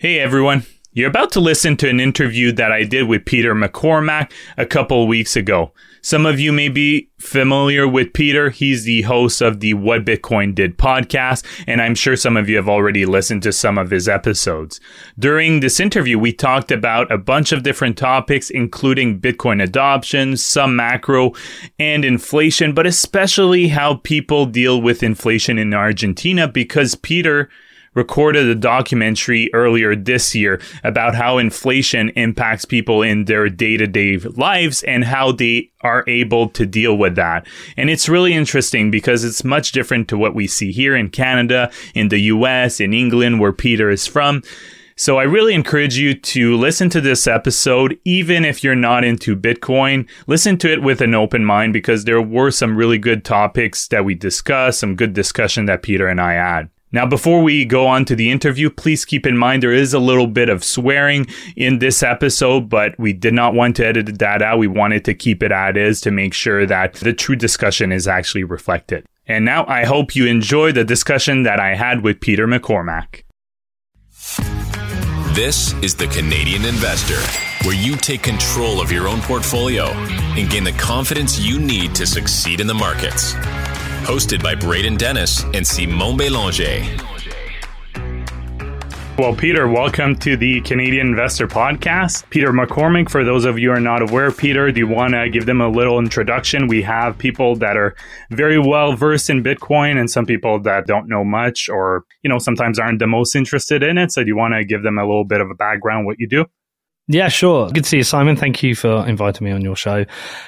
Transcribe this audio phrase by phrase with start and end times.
[0.00, 0.64] Hey everyone.
[0.92, 5.08] You're about to listen to an interview that I did with Peter McCormack a couple
[5.08, 5.72] weeks ago.
[6.02, 8.50] Some of you may be familiar with Peter.
[8.50, 12.54] He's the host of the What Bitcoin Did podcast, and I'm sure some of you
[12.54, 14.78] have already listened to some of his episodes.
[15.18, 20.76] During this interview, we talked about a bunch of different topics, including Bitcoin adoption, some
[20.76, 21.32] macro,
[21.80, 27.50] and inflation, but especially how people deal with inflation in Argentina because Peter
[27.98, 33.88] recorded a documentary earlier this year about how inflation impacts people in their day to
[33.88, 37.44] day lives and how they are able to deal with that.
[37.76, 41.72] And it's really interesting because it's much different to what we see here in Canada,
[41.92, 44.42] in the US, in England, where Peter is from.
[44.94, 49.36] So I really encourage you to listen to this episode, even if you're not into
[49.36, 50.08] Bitcoin.
[50.26, 54.04] Listen to it with an open mind because there were some really good topics that
[54.04, 56.70] we discussed, some good discussion that Peter and I had.
[56.90, 59.98] Now, before we go on to the interview, please keep in mind there is a
[59.98, 64.40] little bit of swearing in this episode, but we did not want to edit that
[64.40, 64.58] out.
[64.58, 68.08] We wanted to keep it as is to make sure that the true discussion is
[68.08, 69.04] actually reflected.
[69.26, 73.24] And now I hope you enjoy the discussion that I had with Peter McCormack.
[75.34, 77.20] This is the Canadian Investor,
[77.66, 82.06] where you take control of your own portfolio and gain the confidence you need to
[82.06, 83.34] succeed in the markets
[84.08, 86.82] hosted by Braden Dennis and Simon Belanger.
[89.18, 92.30] Well, Peter, welcome to the Canadian Investor Podcast.
[92.30, 95.44] Peter McCormack, for those of you are not aware, Peter, do you want to give
[95.44, 96.68] them a little introduction?
[96.68, 97.94] We have people that are
[98.30, 102.38] very well versed in Bitcoin and some people that don't know much or, you know,
[102.38, 104.10] sometimes aren't the most interested in it.
[104.12, 106.28] So do you want to give them a little bit of a background what you
[106.28, 106.46] do?
[107.10, 107.70] Yeah, sure.
[107.70, 108.36] Good to see you, Simon.
[108.36, 110.04] Thank you for inviting me on your show.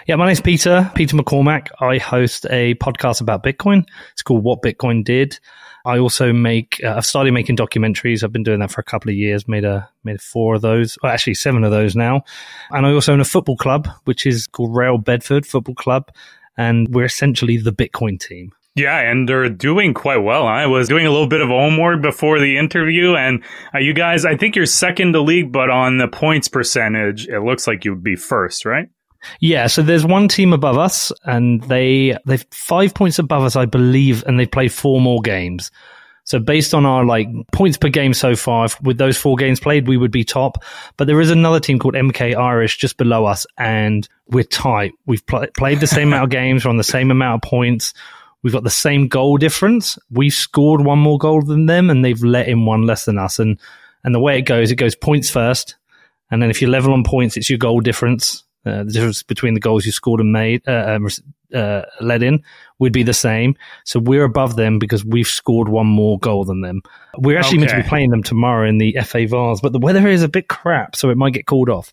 [0.07, 1.69] Yeah, my name's Peter, Peter McCormack.
[1.81, 3.87] I host a podcast about Bitcoin.
[4.13, 5.41] It's called What Bitcoin Did.
[5.87, 8.23] I also make, uh, I've started making documentaries.
[8.23, 10.99] I've been doing that for a couple of years, made a, made four of those,
[11.03, 12.25] well, actually seven of those now.
[12.73, 16.11] And I also own a football club, which is called Real Bedford Football Club.
[16.59, 18.53] And we're essentially the Bitcoin team.
[18.77, 20.47] Yeah, and they're doing quite well.
[20.47, 23.43] I was doing a little bit of homework before the interview, and
[23.75, 27.41] uh, you guys, I think you're second to league, but on the points percentage, it
[27.41, 28.89] looks like you'd be first, right?
[29.41, 33.67] Yeah, so there's one team above us, and they they've five points above us, I
[33.67, 35.71] believe, and they've played four more games.
[36.25, 39.89] So based on our like points per game so far, with those four games played,
[39.89, 40.63] we would be top.
[40.97, 44.93] But there is another team called MK Irish just below us, and we're tight.
[45.07, 47.95] We've pl- played the same amount of games, we're on the same amount of points.
[48.43, 49.99] We've got the same goal difference.
[50.11, 53.39] We've scored one more goal than them, and they've let in one less than us.
[53.39, 53.59] And
[54.05, 55.77] and the way it goes, it goes points first,
[56.31, 58.45] and then if you're level on points, it's your goal difference.
[58.65, 61.09] Uh, the difference between the goals you scored and made, uh, um,
[61.55, 62.45] uh, led in,
[62.79, 63.57] would be the same.
[63.85, 66.83] So we're above them because we've scored one more goal than them.
[67.17, 67.67] We're actually okay.
[67.67, 70.29] meant to be playing them tomorrow in the FA Vase, but the weather is a
[70.29, 71.91] bit crap, so it might get called off.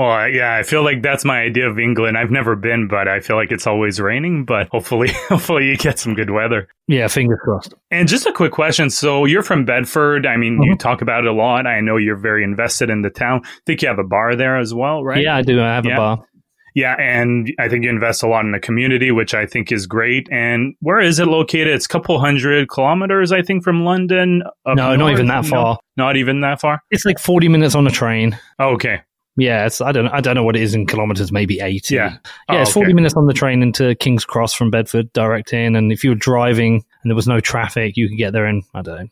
[0.00, 2.16] Well, yeah, I feel like that's my idea of England.
[2.16, 4.46] I've never been, but I feel like it's always raining.
[4.46, 6.68] But hopefully, hopefully you get some good weather.
[6.88, 7.74] Yeah, fingers crossed.
[7.90, 10.24] And just a quick question: So you're from Bedford.
[10.24, 10.62] I mean, mm-hmm.
[10.62, 11.66] you talk about it a lot.
[11.66, 13.42] I know you're very invested in the town.
[13.44, 15.22] I think you have a bar there as well, right?
[15.22, 15.60] Yeah, I do.
[15.60, 15.92] I have yeah.
[15.92, 16.26] a bar.
[16.74, 19.86] Yeah, and I think you invest a lot in the community, which I think is
[19.86, 20.28] great.
[20.32, 21.74] And where is it located?
[21.74, 24.44] It's a couple hundred kilometers, I think, from London.
[24.64, 24.98] no, north.
[24.98, 25.78] not even that far.
[25.96, 26.80] No, not even that far.
[26.90, 28.38] It's like forty minutes on a train.
[28.58, 29.02] Oh, okay.
[29.36, 31.94] Yeah, it's, I don't I don't know what it is in kilometers, maybe eighty.
[31.94, 32.18] Yeah,
[32.48, 32.94] yeah, oh, it's forty okay.
[32.94, 35.76] minutes on the train into King's Cross from Bedford, direct in.
[35.76, 38.62] And if you were driving and there was no traffic, you could get there in
[38.74, 39.08] I don't know,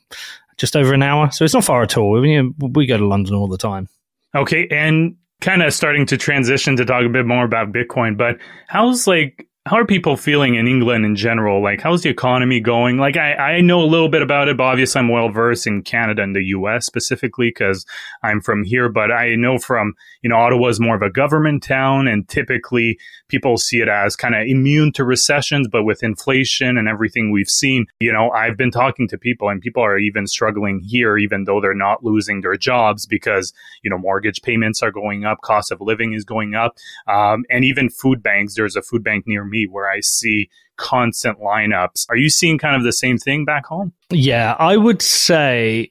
[0.56, 1.30] just over an hour.
[1.30, 2.20] So it's not far at all.
[2.20, 3.88] We, we go to London all the time.
[4.34, 8.36] Okay, and kind of starting to transition to talk a bit more about Bitcoin, but
[8.66, 11.62] how's like how are people feeling in England in general?
[11.62, 12.96] Like, how's the economy going?
[12.96, 15.82] Like, I, I know a little bit about it, but obviously I'm well versed in
[15.82, 17.84] Canada and the US specifically because
[18.22, 18.88] I'm from here.
[18.88, 22.98] But I know from, you know, Ottawa is more of a government town and typically
[23.28, 25.68] people see it as kind of immune to recessions.
[25.70, 29.60] But with inflation and everything we've seen, you know, I've been talking to people and
[29.60, 33.52] people are even struggling here, even though they're not losing their jobs because,
[33.82, 36.76] you know, mortgage payments are going up, cost of living is going up.
[37.06, 40.48] Um, and even food banks, there's a food bank near me me where I see
[40.76, 42.06] constant lineups.
[42.08, 43.92] Are you seeing kind of the same thing back home?
[44.10, 45.90] Yeah, I would say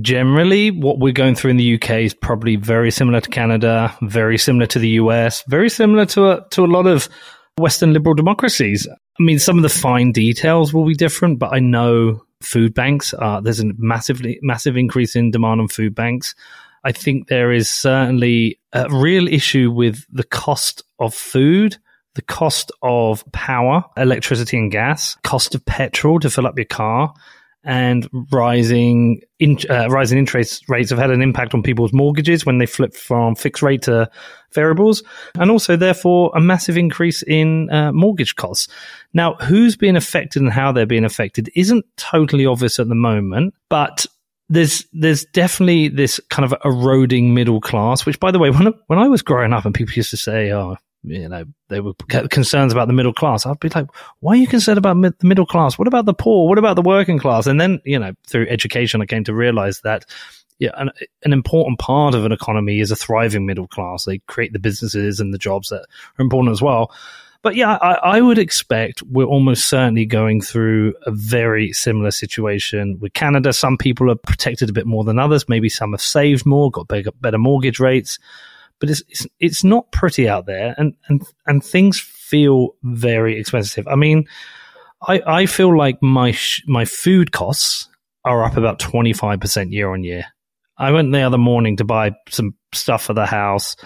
[0.00, 4.38] generally what we're going through in the UK is probably very similar to Canada, very
[4.38, 7.08] similar to the US, very similar to a, to a lot of
[7.58, 8.88] Western liberal democracies.
[8.88, 13.12] I mean, some of the fine details will be different, but I know food banks,
[13.42, 16.34] there's a massively massive increase in demand on food banks.
[16.84, 21.76] I think there is certainly a real issue with the cost of food
[22.14, 27.14] the cost of power, electricity and gas, cost of petrol to fill up your car,
[27.64, 32.58] and rising in, uh, rising interest rates have had an impact on people's mortgages when
[32.58, 34.10] they flip from fixed rate to
[34.52, 35.02] variables,
[35.38, 38.68] and also therefore a massive increase in uh, mortgage costs.
[39.14, 43.54] Now, who's being affected and how they're being affected isn't totally obvious at the moment,
[43.68, 44.06] but
[44.48, 48.04] there's there's definitely this kind of eroding middle class.
[48.04, 50.52] Which, by the way, when when I was growing up and people used to say,
[50.52, 51.94] "Oh, you know, they were
[52.30, 53.44] concerns about the middle class.
[53.44, 53.88] I'd be like,
[54.20, 55.78] why are you concerned about the middle class?
[55.78, 56.48] What about the poor?
[56.48, 57.46] What about the working class?
[57.46, 60.04] And then, you know, through education, I came to realize that,
[60.58, 60.90] yeah, an,
[61.24, 64.04] an important part of an economy is a thriving middle class.
[64.04, 66.92] They create the businesses and the jobs that are important as well.
[67.42, 73.00] But yeah, I, I would expect we're almost certainly going through a very similar situation
[73.00, 73.52] with Canada.
[73.52, 75.48] Some people are protected a bit more than others.
[75.48, 78.20] Maybe some have saved more, got bigger, better mortgage rates
[78.82, 83.86] but it's, it's it's not pretty out there, and and and things feel very expensive.
[83.86, 84.24] I mean,
[85.06, 87.88] I I feel like my sh- my food costs
[88.24, 90.24] are up about twenty five percent year on year.
[90.76, 93.76] I went the other morning to buy some stuff for the house.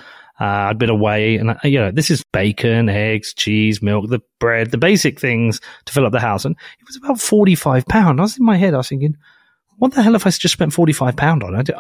[0.41, 4.71] Uh, I'd been away, and you know, this is bacon, eggs, cheese, milk, the bread,
[4.71, 8.19] the basic things to fill up the house, and it was about forty five pound.
[8.19, 9.19] I was in my head, I was thinking,
[9.79, 11.71] what the hell if I just spent forty five pound on it?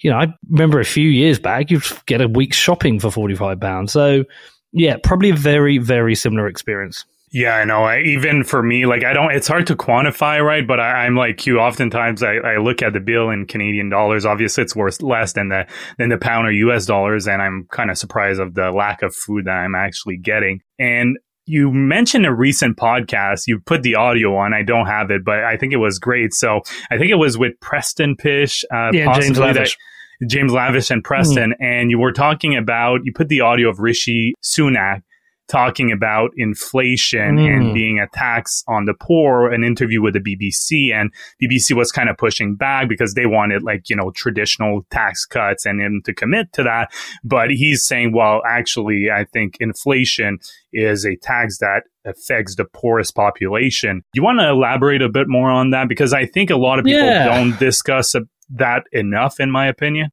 [0.00, 3.34] You know, I remember a few years back, you'd get a week's shopping for forty
[3.34, 3.92] five pounds.
[3.92, 4.24] So,
[4.72, 7.04] yeah, probably a very very similar experience.
[7.32, 7.84] Yeah, I know.
[7.84, 9.32] I, even for me, like I don't.
[9.32, 10.66] It's hard to quantify, right?
[10.66, 11.58] But I, am like you.
[11.58, 14.24] Oftentimes, I, I, look at the bill in Canadian dollars.
[14.24, 15.66] Obviously, it's worth less than the
[15.98, 16.86] than the pound or U.S.
[16.86, 20.60] dollars, and I'm kind of surprised of the lack of food that I'm actually getting.
[20.78, 23.42] And you mentioned a recent podcast.
[23.46, 24.52] You put the audio on.
[24.52, 26.34] I don't have it, but I think it was great.
[26.34, 26.60] So
[26.90, 29.76] I think it was with Preston Pysh, uh, yeah, James Lavish.
[30.20, 31.64] That, James Lavish and Preston, mm.
[31.64, 33.00] and you were talking about.
[33.04, 35.02] You put the audio of Rishi Sunak
[35.48, 37.46] talking about inflation mm.
[37.46, 40.92] and being a tax on the poor, an interview with the BBC.
[40.92, 41.12] And
[41.42, 45.64] BBC was kind of pushing back because they wanted like, you know, traditional tax cuts
[45.66, 46.92] and him to commit to that.
[47.22, 50.38] But he's saying, well, actually, I think inflation
[50.72, 54.02] is a tax that affects the poorest population.
[54.14, 55.88] You want to elaborate a bit more on that?
[55.88, 57.24] Because I think a lot of people yeah.
[57.24, 58.14] don't discuss
[58.50, 60.10] that enough, in my opinion.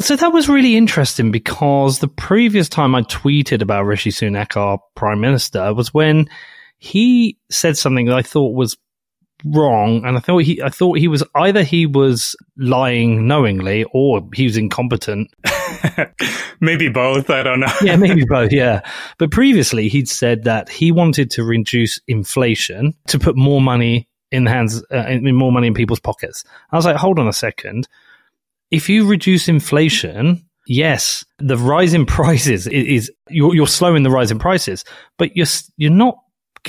[0.00, 4.80] So that was really interesting because the previous time I tweeted about Rishi Sunak, our
[4.96, 6.28] prime minister, was when
[6.78, 8.76] he said something that I thought was
[9.44, 14.28] wrong, and I thought he, I thought he was either he was lying knowingly or
[14.34, 15.30] he was incompetent.
[16.60, 17.30] maybe both.
[17.30, 17.72] I don't know.
[17.80, 18.52] yeah, maybe both.
[18.52, 18.80] Yeah,
[19.18, 24.44] but previously he'd said that he wanted to reduce inflation to put more money in
[24.44, 26.42] the hands, uh, in more money in people's pockets.
[26.72, 27.86] I was like, hold on a second
[28.74, 34.10] if you reduce inflation, yes, the rise in prices is, is you're, you're slowing the
[34.10, 34.84] rise in prices,
[35.16, 36.18] but you're you're not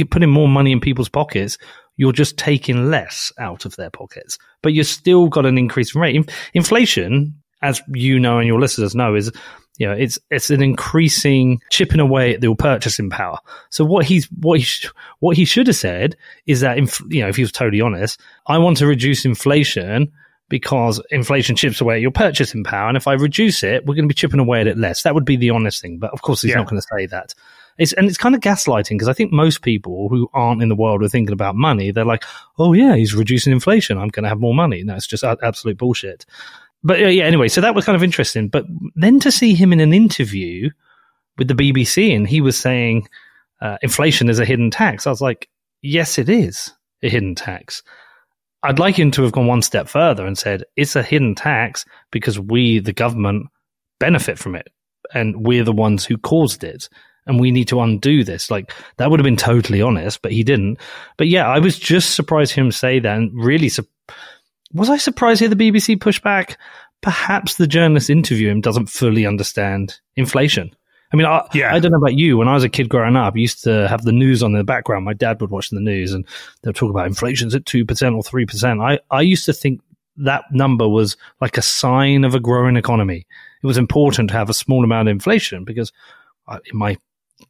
[0.09, 1.57] putting more money in people's pockets.
[1.97, 6.01] You're just taking less out of their pockets, but you've still got an increase in
[6.01, 6.29] rate.
[6.53, 9.31] Inflation, as you know and your listeners know, is
[9.79, 13.39] you know it's it's an increasing chipping away at your purchasing power.
[13.71, 17.21] So what he's what he sh- what he should have said is that inf- you
[17.21, 20.11] know if he was totally honest, I want to reduce inflation
[20.49, 22.87] because inflation chips away at your purchasing power.
[22.87, 25.03] And if I reduce it, we're going to be chipping away at it less.
[25.03, 25.97] That would be the honest thing.
[25.97, 26.57] But of course, he's yeah.
[26.57, 27.33] not going to say that.
[27.77, 30.75] It's, and it's kind of gaslighting because I think most people who aren't in the
[30.75, 31.91] world are thinking about money.
[31.91, 32.23] They're like,
[32.57, 33.97] oh, yeah, he's reducing inflation.
[33.97, 34.83] I'm going to have more money.
[34.83, 36.25] No, it's just absolute bullshit.
[36.83, 38.47] But uh, yeah, anyway, so that was kind of interesting.
[38.47, 38.65] But
[38.95, 40.69] then to see him in an interview
[41.37, 43.09] with the BBC and he was saying
[43.59, 45.49] uh, inflation is a hidden tax, I was like,
[45.81, 47.81] yes, it is a hidden tax.
[48.65, 51.85] I'd like him to have gone one step further and said it's a hidden tax
[52.11, 53.47] because we, the government,
[53.99, 54.67] benefit from it,
[55.13, 56.89] and we're the ones who caused it,
[57.27, 58.49] and we need to undo this.
[58.49, 60.79] Like that would have been totally honest, but he didn't.
[61.17, 63.87] But yeah, I was just surprised him say that, and really, su-
[64.73, 66.57] was I surprised hear the BBC push back?
[67.01, 70.75] Perhaps the journalist interview him doesn't fully understand inflation.
[71.15, 71.73] I mean, I, yeah.
[71.73, 72.35] I don't know about you.
[72.35, 74.57] When I was a kid growing up, I used to have the news on in
[74.57, 75.05] the background.
[75.05, 76.27] My dad would watch the news and
[76.61, 78.83] they'll talk about inflation's at 2% or 3%.
[78.83, 79.79] I, I used to think
[80.17, 83.25] that number was like a sign of a growing economy.
[83.63, 85.93] It was important to have a small amount of inflation because
[86.49, 86.97] I, in my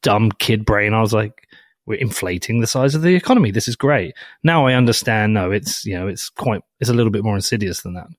[0.03, 1.47] dumb kid brain, I was like,
[1.87, 3.49] we're inflating the size of the economy.
[3.49, 4.13] This is great.
[4.43, 5.33] Now I understand.
[5.33, 8.09] No, it's, you know, it's quite, it's a little bit more insidious than that.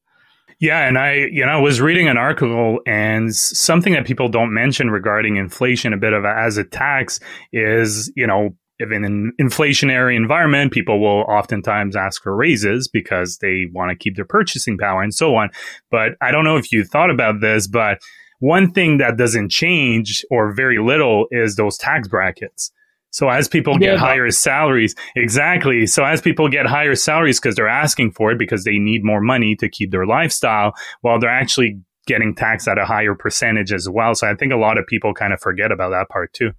[0.58, 4.90] Yeah, and I, you know, was reading an article and something that people don't mention
[4.90, 7.20] regarding inflation a bit of a, as a tax
[7.52, 13.38] is, you know, if in an inflationary environment, people will oftentimes ask for raises because
[13.38, 15.50] they want to keep their purchasing power and so on.
[15.90, 17.98] But I don't know if you thought about this, but
[18.38, 22.70] one thing that doesn't change or very little is those tax brackets.
[23.16, 25.86] So as people Yeah, get but- higher salaries, exactly.
[25.86, 29.22] So as people get higher salaries because they're asking for it because they need more
[29.22, 33.88] money to keep their lifestyle, while they're actually getting taxed at a higher percentage as
[33.88, 34.14] well.
[34.14, 36.52] So I think a lot of people kind of forget about that part too.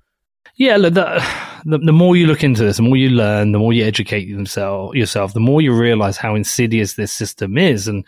[0.55, 1.23] Yeah, look, the,
[1.65, 4.27] the the more you look into this, the more you learn, the more you educate
[4.27, 8.03] yourself, yourself, the more you realize how insidious this system is, and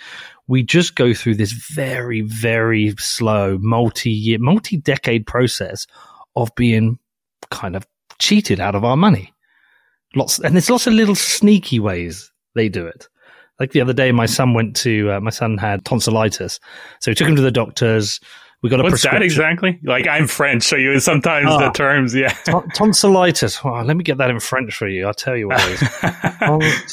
[0.48, 5.86] we just go through this very, very slow, multi-year, multi-decade process
[6.36, 6.98] of being
[7.52, 7.86] kind of
[8.20, 9.34] cheated out of our money.
[10.16, 13.08] Lots, and there's lots of little sneaky ways they do it.
[13.60, 16.60] Like the other day, my son went to, uh, my son had tonsillitis,
[17.02, 18.20] so we took him to the doctors.
[18.62, 19.80] We got a What's that exactly?
[19.84, 21.60] Like I'm French, so you sometimes Ah.
[21.60, 22.28] the terms, yeah.
[22.44, 23.60] Ton- tonsillitis.
[23.64, 25.08] Oh, let me get that in French for you.
[25.08, 25.90] I'll tell you what it is.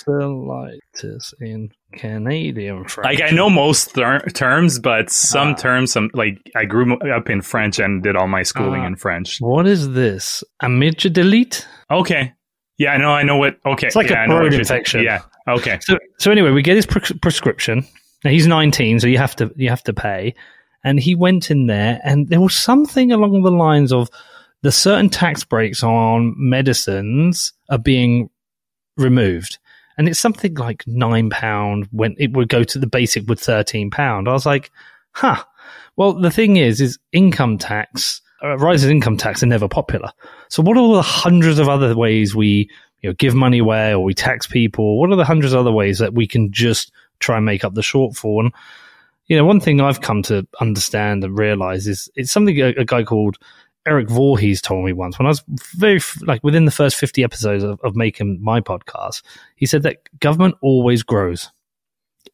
[0.06, 3.18] tonsillitis in Canadian French.
[3.18, 3.94] like I know most
[4.34, 5.54] terms, but some Ah.
[5.54, 8.86] terms, some like I grew up in French and did all my schooling Ah.
[8.86, 9.38] in French.
[9.40, 10.44] What is this?
[10.62, 11.64] Amygdalite?
[11.90, 12.32] Okay,
[12.78, 13.56] yeah, I know, I know what.
[13.66, 15.02] Okay, It's like a yeah, know throat infection.
[15.02, 15.78] Yeah, okay.
[15.80, 17.84] So, so anyway, we get his pre- prescription.
[18.24, 20.34] Now he's 19, so you have to you have to pay.
[20.86, 24.08] And he went in there, and there was something along the lines of
[24.62, 28.30] the certain tax breaks on medicines are being
[28.96, 29.58] removed,
[29.98, 33.90] and it's something like nine pound when it would go to the basic with thirteen
[33.90, 34.28] pound.
[34.28, 34.70] I was like,
[35.10, 35.42] huh.
[35.96, 40.12] Well, the thing is, is income tax, uh, rising income tax are never popular.
[40.50, 42.70] So what are the hundreds of other ways we
[43.02, 45.00] you know, give money away or we tax people?
[45.00, 47.74] What are the hundreds of other ways that we can just try and make up
[47.74, 48.40] the shortfall?
[48.40, 48.52] And,
[49.26, 52.84] you know, one thing I've come to understand and realize is it's something a, a
[52.84, 53.38] guy called
[53.86, 57.62] Eric Voorhees told me once when I was very, like, within the first 50 episodes
[57.62, 59.22] of, of making my podcast.
[59.54, 61.50] He said that government always grows.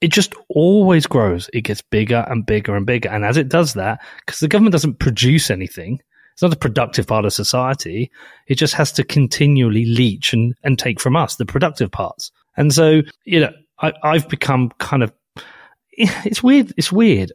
[0.01, 1.51] It just always grows.
[1.53, 3.11] It gets bigger and bigger and bigger.
[3.11, 6.01] And as it does that, because the government doesn't produce anything,
[6.33, 8.11] it's not a productive part of society.
[8.47, 12.33] It just has to continually leech and, and take from us the productive parts.
[12.57, 15.13] And so, you know, I, I've become kind of,
[16.27, 16.73] it's weird.
[16.77, 17.33] It's weird.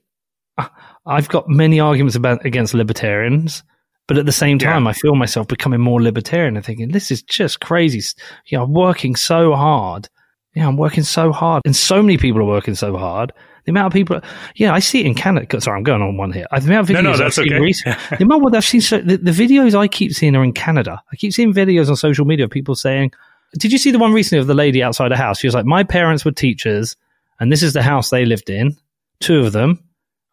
[1.05, 3.63] I've got many arguments about against libertarians,
[4.07, 4.89] but at the same time, Yeah.
[4.89, 8.01] I feel myself becoming more libertarian and thinking this is just crazy.
[8.47, 10.09] You know, I'm working so hard.
[10.55, 13.31] Yeah, I'm working so hard, and so many people are working so hard.
[13.65, 14.21] The amount of people,
[14.55, 15.61] yeah, I see it in Canada.
[15.61, 16.47] Sorry, I'm going on one here.
[16.51, 17.59] Uh, the amount of No, videos no, I've that's seen okay.
[17.59, 20.53] recently- the amount what I've seen, so the, the videos I keep seeing are in
[20.53, 20.99] Canada.
[21.11, 23.11] I keep seeing videos on social media of people saying,
[23.59, 25.39] "Did you see the one recently of the lady outside a house?
[25.39, 26.95] She was like, my parents were teachers,
[27.39, 28.75] and this is the house they lived in.
[29.20, 29.84] Two of them.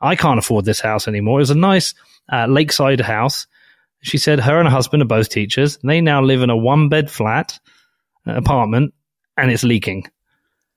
[0.00, 1.38] I can't afford this house anymore.
[1.38, 1.94] It was a nice
[2.32, 3.46] uh, lakeside house."
[4.02, 5.78] She said her and her husband are both teachers.
[5.82, 7.58] They now live in a one bed flat
[8.26, 8.92] uh, apartment,
[9.38, 10.04] and it's leaking.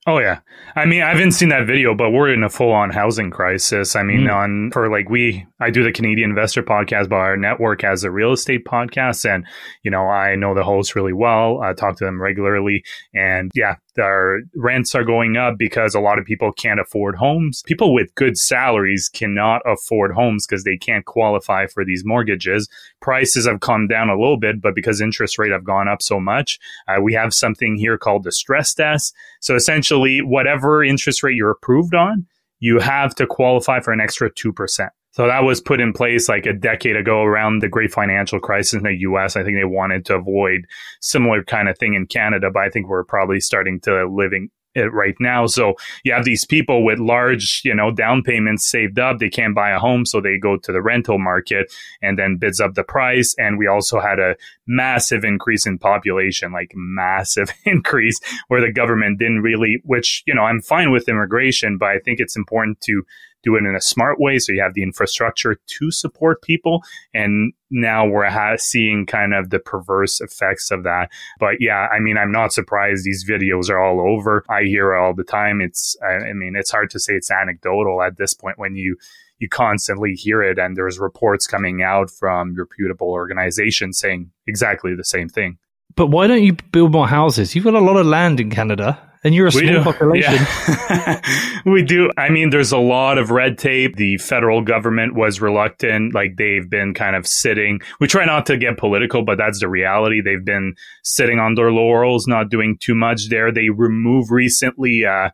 [0.09, 0.39] Oh yeah.
[0.73, 3.93] I mean, I haven't seen that video, but we're in a full on housing crisis.
[3.97, 4.33] I mean, Mm.
[4.33, 8.11] on for like we I do the Canadian Investor podcast, but our network has a
[8.11, 9.45] real estate podcast and
[9.83, 11.59] you know, I know the hosts really well.
[11.61, 16.19] I talk to them regularly and yeah, our rents are going up because a lot
[16.19, 17.63] of people can't afford homes.
[17.65, 22.69] People with good salaries cannot afford homes because they can't qualify for these mortgages.
[23.01, 26.19] Prices have come down a little bit, but because interest rate have gone up so
[26.19, 29.13] much, uh, we have something here called the stress test.
[29.39, 32.25] So essentially, whatever interest rate you're approved on,
[32.59, 34.89] you have to qualify for an extra 2%.
[35.17, 38.73] So that was put in place like a decade ago around the great financial crisis
[38.73, 39.35] in the US.
[39.35, 40.67] I think they wanted to avoid
[41.01, 44.93] similar kind of thing in Canada, but I think we're probably starting to living it
[44.93, 45.47] right now.
[45.47, 49.17] So you have these people with large, you know, down payments saved up.
[49.17, 52.61] They can't buy a home, so they go to the rental market and then bids
[52.61, 53.33] up the price.
[53.39, 54.35] And we also had a
[54.67, 58.19] massive increase in population, like massive increase
[58.49, 62.19] where the government didn't really, which, you know, I'm fine with immigration, but I think
[62.19, 63.01] it's important to
[63.43, 64.39] do it in a smart way.
[64.39, 66.83] So you have the infrastructure to support people.
[67.13, 71.09] And now we're ha- seeing kind of the perverse effects of that.
[71.39, 74.43] But yeah, I mean, I'm not surprised these videos are all over.
[74.49, 75.61] I hear it all the time.
[75.61, 78.97] It's, I mean, it's hard to say it's anecdotal at this point when you,
[79.39, 85.03] you constantly hear it and there's reports coming out from reputable organizations saying exactly the
[85.03, 85.57] same thing.
[85.95, 87.55] But why don't you build more houses?
[87.55, 90.33] You've got a lot of land in Canada, and you're a small population.
[90.33, 91.21] Yeah.
[91.65, 92.09] we do.
[92.17, 93.95] I mean, there's a lot of red tape.
[93.95, 96.13] The federal government was reluctant.
[96.13, 97.79] Like they've been kind of sitting.
[97.99, 100.21] We try not to get political, but that's the reality.
[100.21, 103.51] They've been sitting on their laurels, not doing too much there.
[103.51, 105.29] They removed recently uh,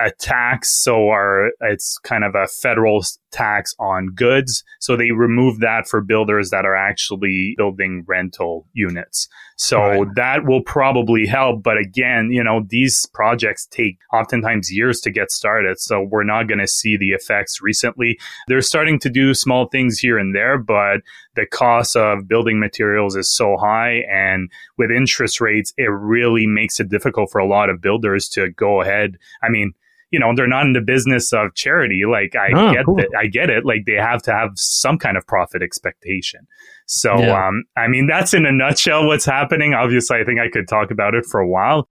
[0.00, 0.82] a tax.
[0.82, 4.62] So our, it's kind of a federal tax on goods.
[4.78, 9.28] So they removed that for builders that are actually building rental units.
[9.56, 10.08] So right.
[10.16, 11.62] that will probably help.
[11.62, 15.78] But again, you know, these projects take oftentimes years to get started.
[15.80, 18.18] So we're not going to see the effects recently.
[18.48, 21.02] They're starting to do small things here and there, but
[21.34, 24.04] the cost of building materials is so high.
[24.10, 28.50] And with interest rates, it really makes it difficult for a lot of builders to
[28.50, 29.16] go ahead.
[29.42, 29.74] I mean,
[30.12, 32.98] you know they're not in the business of charity like i oh, get cool.
[32.98, 36.46] it i get it like they have to have some kind of profit expectation
[36.86, 37.48] so yeah.
[37.48, 40.90] um i mean that's in a nutshell what's happening obviously i think i could talk
[40.90, 41.88] about it for a while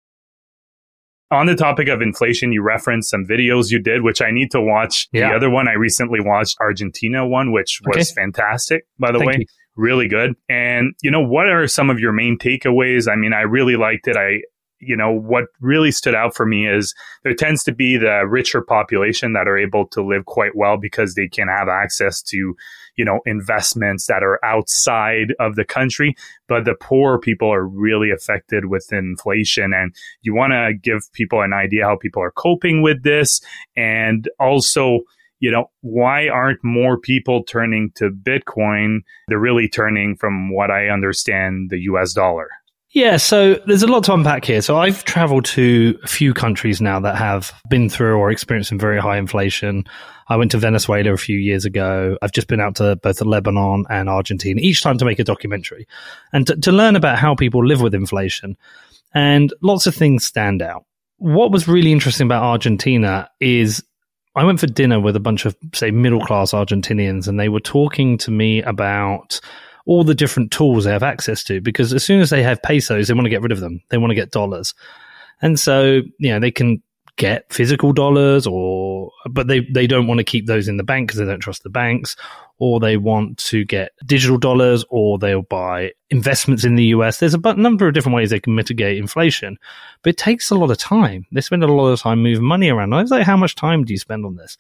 [1.31, 4.63] on the topic of inflation, you referenced some videos you did, which I need to
[4.63, 5.09] watch.
[5.13, 5.29] Yeah.
[5.29, 8.23] The other one I recently watched, Argentina one, which was okay.
[8.23, 9.37] fantastic, by the Thank way.
[9.41, 9.47] You.
[9.77, 10.35] Really good.
[10.49, 13.09] And, you know, what are some of your main takeaways?
[13.11, 14.17] I mean, I really liked it.
[14.17, 14.41] I,
[14.81, 16.95] you know, what really stood out for me is
[17.25, 21.15] there tends to be the richer population that are able to live quite well because
[21.15, 22.55] they can have access to,
[22.97, 26.15] you know, investments that are outside of the country.
[26.47, 29.73] But the poor people are really affected with inflation.
[29.73, 33.41] And you want to give people an idea how people are coping with this.
[33.77, 35.01] And also,
[35.41, 39.01] you know, why aren't more people turning to Bitcoin?
[39.29, 42.49] They're really turning, from what I understand, the US dollar.
[42.93, 44.63] Yeah, so there's a lot to unpack here.
[44.63, 48.79] So I've traveled to a few countries now that have been through or experienced some
[48.79, 49.85] very high inflation.
[50.29, 52.17] I went to Venezuela a few years ago.
[52.23, 55.87] I've just been out to both Lebanon and Argentina, each time to make a documentary
[56.33, 58.57] and to, to learn about how people live with inflation.
[59.15, 60.85] And lots of things stand out.
[61.19, 63.85] What was really interesting about Argentina is
[64.35, 67.61] I went for dinner with a bunch of, say, middle class Argentinians, and they were
[67.61, 69.41] talking to me about
[69.89, 73.09] all the different tools they have access to because as soon as they have pesos,
[73.09, 73.81] they want to get rid of them.
[73.89, 74.75] They want to get dollars.
[75.41, 76.83] And so, you know, they can
[77.17, 81.09] get physical dollars or, but they, they don't want to keep those in the bank
[81.09, 82.17] because they don't trust the banks
[82.59, 87.19] or they want to get digital dollars or they'll buy investments in the US.
[87.19, 89.57] There's a number of different ways they can mitigate inflation,
[90.03, 91.25] but it takes a lot of time.
[91.33, 92.93] They spend a lot of time moving money around.
[92.93, 94.59] I was like, how much time do you spend on this?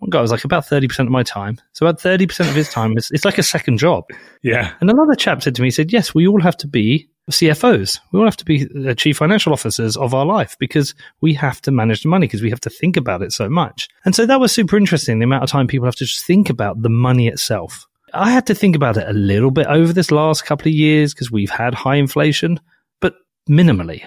[0.00, 1.58] Oh one guy was like about 30% of my time.
[1.72, 4.04] So about 30% of his time is it's like a second job.
[4.42, 4.72] Yeah.
[4.80, 7.98] And another chap said to me, he said, yes, we all have to be CFOs.
[8.10, 11.60] We all have to be the chief financial officers of our life because we have
[11.62, 13.88] to manage the money because we have to think about it so much.
[14.04, 15.18] And so that was super interesting.
[15.18, 17.86] The amount of time people have to just think about the money itself.
[18.14, 21.14] I had to think about it a little bit over this last couple of years
[21.14, 22.58] because we've had high inflation,
[23.00, 23.14] but
[23.48, 24.02] minimally.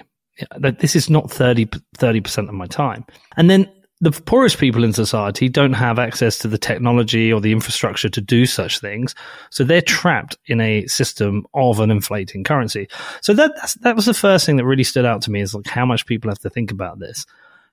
[0.58, 3.06] This is not 30, 30% of my time.
[3.36, 3.70] And then
[4.04, 8.20] the poorest people in society don't have access to the technology or the infrastructure to
[8.20, 9.14] do such things.
[9.50, 12.88] So they're trapped in a system of an inflating currency.
[13.22, 15.66] So that, that was the first thing that really stood out to me is like
[15.66, 17.24] how much people have to think about this.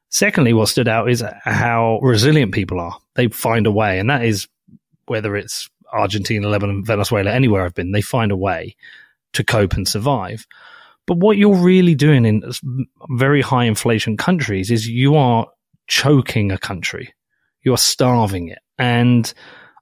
[0.09, 2.97] Secondly, what stood out is how resilient people are.
[3.15, 4.47] They find a way, and that is
[5.07, 8.75] whether it's Argentina, Lebanon, Venezuela, anywhere I've been, they find a way
[9.33, 10.45] to cope and survive.
[11.07, 12.43] But what you're really doing in
[13.09, 15.47] very high inflation countries is you are
[15.91, 17.13] choking a country.
[17.63, 18.59] You're starving it.
[18.79, 19.31] And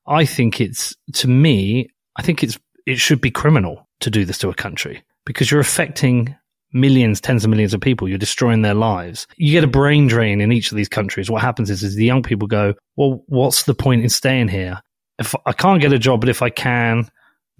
[0.08, 4.40] I think it's, to me, I think it's, it should be criminal to do this
[4.40, 6.36] to a country because you're affecting
[6.74, 8.10] millions, tens of millions of people.
[8.10, 9.28] You're destroying their lives.
[9.38, 11.30] You get a brain drain in each of these countries.
[11.30, 14.82] What happens is, is the young people go, well, what's the point in staying here?
[15.20, 17.08] If I can't get a job, but if I can,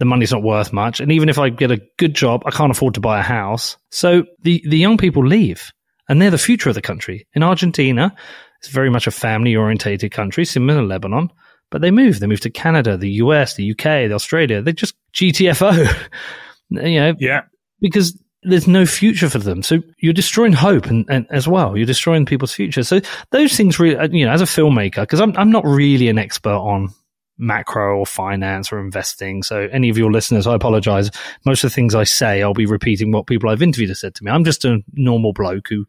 [0.00, 0.98] the money's not worth much.
[0.98, 3.76] And even if I get a good job, I can't afford to buy a house.
[3.92, 5.70] So the, the young people leave
[6.10, 7.28] and they're the future of the country.
[7.34, 8.12] In Argentina,
[8.58, 11.30] it's very much a family orientated country, similar to Lebanon,
[11.70, 12.18] but they move.
[12.18, 14.60] They move to Canada, the US, the UK, the Australia.
[14.60, 16.08] They just GTFO,
[16.70, 17.42] you know, yeah,
[17.80, 19.62] because there's no future for them.
[19.62, 21.76] So you're destroying hope and, and, as well.
[21.76, 22.82] You're destroying people's future.
[22.82, 26.18] So those things really, you know, as a filmmaker, because I'm, I'm not really an
[26.18, 26.92] expert on
[27.40, 29.42] macro or finance or investing.
[29.42, 31.10] So any of your listeners, I apologize.
[31.44, 34.14] Most of the things I say, I'll be repeating what people I've interviewed have said
[34.16, 34.30] to me.
[34.30, 35.86] I'm just a normal bloke who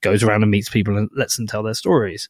[0.00, 2.28] goes around and meets people and lets them tell their stories.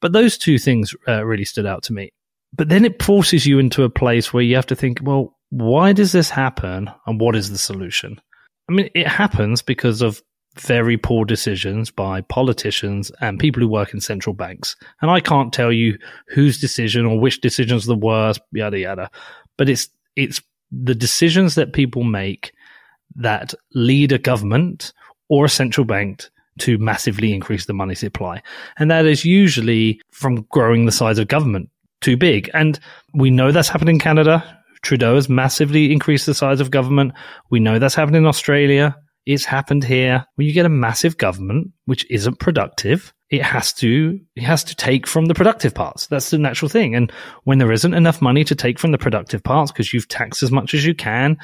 [0.00, 2.12] But those two things uh, really stood out to me.
[2.56, 5.92] But then it forces you into a place where you have to think, well, why
[5.92, 8.20] does this happen and what is the solution?
[8.68, 10.22] I mean, it happens because of
[10.60, 14.76] very poor decisions by politicians and people who work in central banks.
[15.00, 19.10] And I can't tell you whose decision or which decisions the worst, yada yada.
[19.56, 20.40] But it's it's
[20.70, 22.52] the decisions that people make
[23.16, 24.92] that lead a government
[25.28, 26.24] or a central bank
[26.58, 28.42] to massively increase the money supply.
[28.78, 32.50] And that is usually from growing the size of government too big.
[32.54, 32.78] And
[33.14, 34.44] we know that's happened in Canada.
[34.82, 37.12] Trudeau has massively increased the size of government.
[37.50, 38.96] We know that's happened in Australia.
[39.26, 40.24] It's happened here.
[40.36, 44.74] When you get a massive government, which isn't productive, it has to it has to
[44.74, 46.06] take from the productive parts.
[46.06, 46.94] That's the natural thing.
[46.94, 47.12] And
[47.44, 50.50] when there isn't enough money to take from the productive parts because you've taxed as
[50.50, 51.36] much as you can,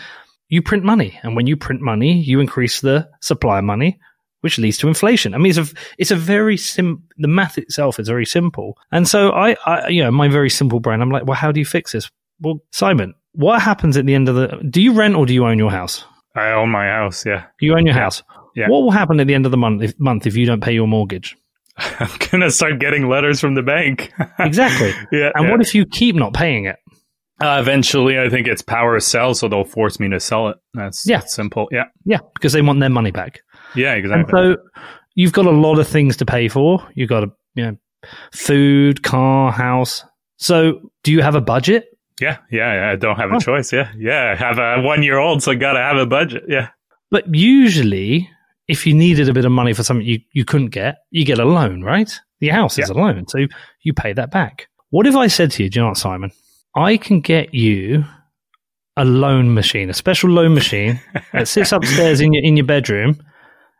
[0.48, 1.18] you print money.
[1.22, 3.98] And when you print money, you increase the supply of money,
[4.40, 5.34] which leads to inflation.
[5.34, 7.04] I mean, it's a it's a very sim.
[7.18, 8.78] The math itself is very simple.
[8.90, 11.60] And so I, I, you know, my very simple brain, I'm like, well, how do
[11.60, 12.10] you fix this?
[12.40, 14.62] Well, Simon, what happens at the end of the?
[14.68, 16.04] Do you rent or do you own your house?
[16.34, 17.24] I own my house.
[17.24, 17.44] Yeah.
[17.60, 18.22] You own your house.
[18.56, 18.68] Yeah.
[18.68, 20.72] What will happen at the end of the month if, month if you don't pay
[20.72, 21.36] your mortgage?
[21.76, 24.12] I'm gonna start getting letters from the bank.
[24.38, 24.92] Exactly.
[25.12, 25.30] yeah.
[25.34, 25.50] And yeah.
[25.50, 26.76] what if you keep not paying it?
[27.42, 30.56] Uh, eventually, I think it's power sell, so they'll force me to sell it.
[30.72, 31.18] That's Yeah.
[31.18, 31.68] that's simple.
[31.72, 31.84] Yeah.
[32.04, 33.40] Yeah, because they want their money back.
[33.74, 33.94] Yeah.
[33.94, 34.32] And Exactly.
[34.32, 34.56] so
[35.16, 36.86] you've got a lot of things to pay for.
[36.94, 37.76] You've got a, you know,
[38.32, 40.04] food, car, house.
[40.36, 41.86] So do you have a budget?
[42.20, 42.38] Yeah.
[42.50, 42.74] Yeah.
[42.74, 43.72] yeah, I don't have a choice.
[43.72, 43.90] Yeah.
[43.96, 44.32] Yeah.
[44.32, 46.44] I have a one year old, so I gotta have a budget.
[46.48, 46.68] Yeah.
[47.10, 48.28] But usually,
[48.68, 51.38] if you needed a bit of money for something you, you couldn't get, you get
[51.38, 52.12] a loan, right?
[52.40, 53.26] The house is a loan.
[53.28, 53.46] So
[53.82, 54.68] you pay that back.
[54.90, 56.30] What if I said to you, do you know what, Simon?
[56.76, 58.04] I can get you
[58.96, 61.00] a loan machine, a special loan machine
[61.32, 63.20] that sits upstairs in your, in your bedroom.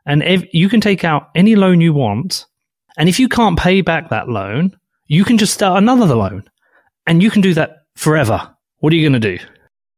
[0.07, 2.47] And if you can take out any loan you want.
[2.97, 6.45] And if you can't pay back that loan, you can just start another loan
[7.07, 8.55] and you can do that forever.
[8.79, 9.45] What are you going to do?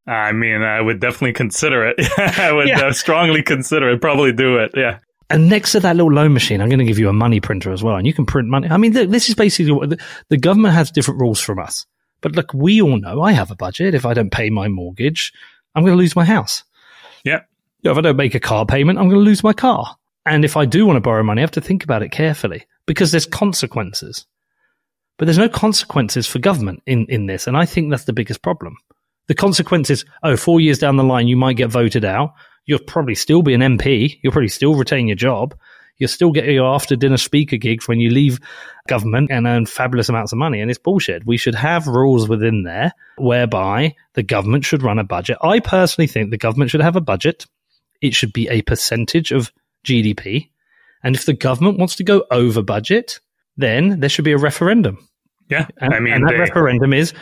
[0.06, 1.96] I mean, I would definitely consider it.
[2.38, 2.86] I would Yeah.
[2.86, 4.00] uh, strongly consider it.
[4.00, 4.72] Probably do it.
[4.76, 4.98] Yeah.
[5.28, 7.72] And next to that little loan machine, I'm going to give you a money printer
[7.72, 7.96] as well.
[7.96, 8.68] And you can print money.
[8.70, 11.84] I mean, look, this is basically what the, the government has different rules from us.
[12.20, 13.94] But look, we all know I have a budget.
[13.94, 15.32] If I don't pay my mortgage,
[15.74, 16.62] I'm going to lose my house.
[17.24, 17.40] Yeah.
[17.82, 19.96] You know, if I don't make a car payment, I'm going to lose my car.
[20.24, 22.64] And if I do want to borrow money, I have to think about it carefully
[22.86, 24.26] because there's consequences.
[25.18, 27.46] But there's no consequences for government in, in this.
[27.46, 28.76] And I think that's the biggest problem.
[29.28, 32.34] The consequences, oh, four years down the line, you might get voted out.
[32.66, 34.18] You'll probably still be an MP.
[34.22, 35.54] You'll probably still retain your job.
[35.98, 38.38] You'll still get your after dinner speaker gigs when you leave
[38.86, 40.60] government and earn fabulous amounts of money.
[40.60, 41.26] And it's bullshit.
[41.26, 45.38] We should have rules within there whereby the government should run a budget.
[45.42, 47.46] I personally think the government should have a budget.
[48.02, 49.50] It should be a percentage of
[49.84, 50.50] GDP.
[51.02, 53.20] And if the government wants to go over budget,
[53.56, 54.98] then there should be a referendum.
[55.48, 55.66] Yeah.
[55.80, 57.12] And, I mean, and that they- referendum is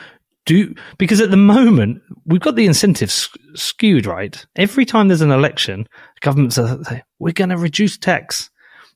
[0.46, 4.44] do because at the moment we've got the incentives skewed right.
[4.56, 5.88] Every time there's an election,
[6.20, 8.50] governments are say, we're going to reduce tax,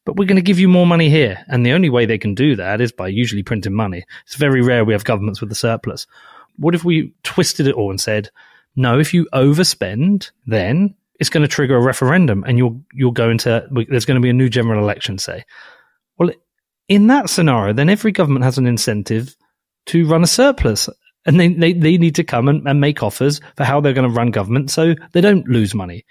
[0.05, 1.43] but we're going to give you more money here.
[1.49, 4.05] And the only way they can do that is by usually printing money.
[4.27, 6.07] It's very rare we have governments with a surplus.
[6.57, 8.31] What if we twisted it all and said,
[8.77, 13.29] no, if you overspend, then it's going to trigger a referendum, and you'll you'll go
[13.29, 15.19] into there's going to be a new general election.
[15.19, 15.45] Say,
[16.89, 19.37] in that scenario, then every government has an incentive
[19.87, 20.89] to run a surplus.
[21.27, 24.09] And they, they, they need to come and, and make offers for how they're going
[24.09, 26.07] to run government so they don't lose money.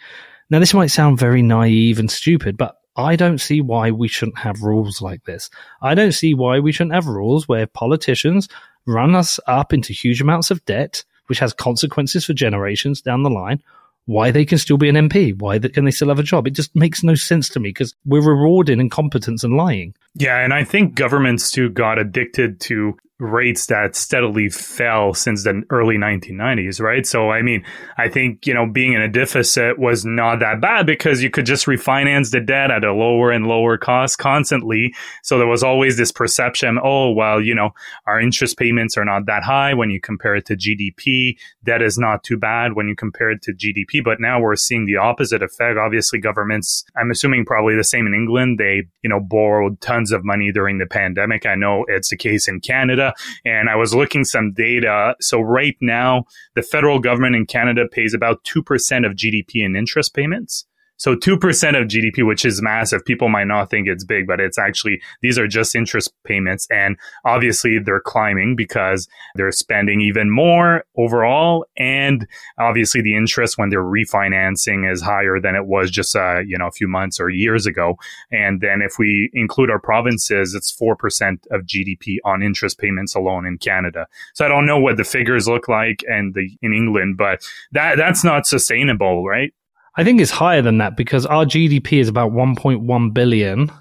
[0.49, 4.39] Now, this might sound very naive and stupid, but I don't see why we shouldn't
[4.39, 5.49] have rules like this.
[5.81, 8.47] I don't see why we shouldn't have rules where politicians
[8.85, 13.29] run us up into huge amounts of debt, which has consequences for generations down the
[13.29, 13.61] line.
[14.07, 15.37] Why they can still be an MP?
[15.37, 16.47] Why can they still have a job?
[16.47, 19.93] It just makes no sense to me because we're rewarding incompetence and lying.
[20.15, 25.63] Yeah, and I think governments too got addicted to rates that steadily fell since the
[25.71, 27.05] early 1990s, right?
[27.05, 27.65] So, I mean,
[27.97, 31.45] I think, you know, being in a deficit was not that bad because you could
[31.45, 34.93] just refinance the debt at a lower and lower cost constantly.
[35.23, 37.71] So there was always this perception, oh, well, you know,
[38.05, 41.37] our interest payments are not that high when you compare it to GDP.
[41.63, 44.03] Debt is not too bad when you compare it to GDP.
[44.03, 45.79] But now we're seeing the opposite effect.
[45.79, 50.23] Obviously, governments, I'm assuming probably the same in England, they, you know, borrowed tons of
[50.23, 51.47] money during the pandemic.
[51.47, 53.06] I know it's the case in Canada.
[53.45, 55.15] And I was looking some data.
[55.19, 58.61] So right now, the federal government in Canada pays about 2%
[59.05, 60.65] of GDP in interest payments.
[60.97, 61.35] So 2%
[61.79, 63.05] of GDP, which is massive.
[63.05, 66.67] People might not think it's big, but it's actually, these are just interest payments.
[66.69, 71.65] And obviously they're climbing because they're spending even more overall.
[71.77, 72.27] And
[72.59, 76.67] obviously the interest when they're refinancing is higher than it was just, uh, you know,
[76.67, 77.97] a few months or years ago.
[78.31, 83.45] And then if we include our provinces, it's 4% of GDP on interest payments alone
[83.45, 84.07] in Canada.
[84.33, 87.97] So I don't know what the figures look like and the, in England, but that,
[87.97, 89.53] that's not sustainable, right?
[89.97, 93.71] I think it's higher than that because our GDP is about 1.1 billion,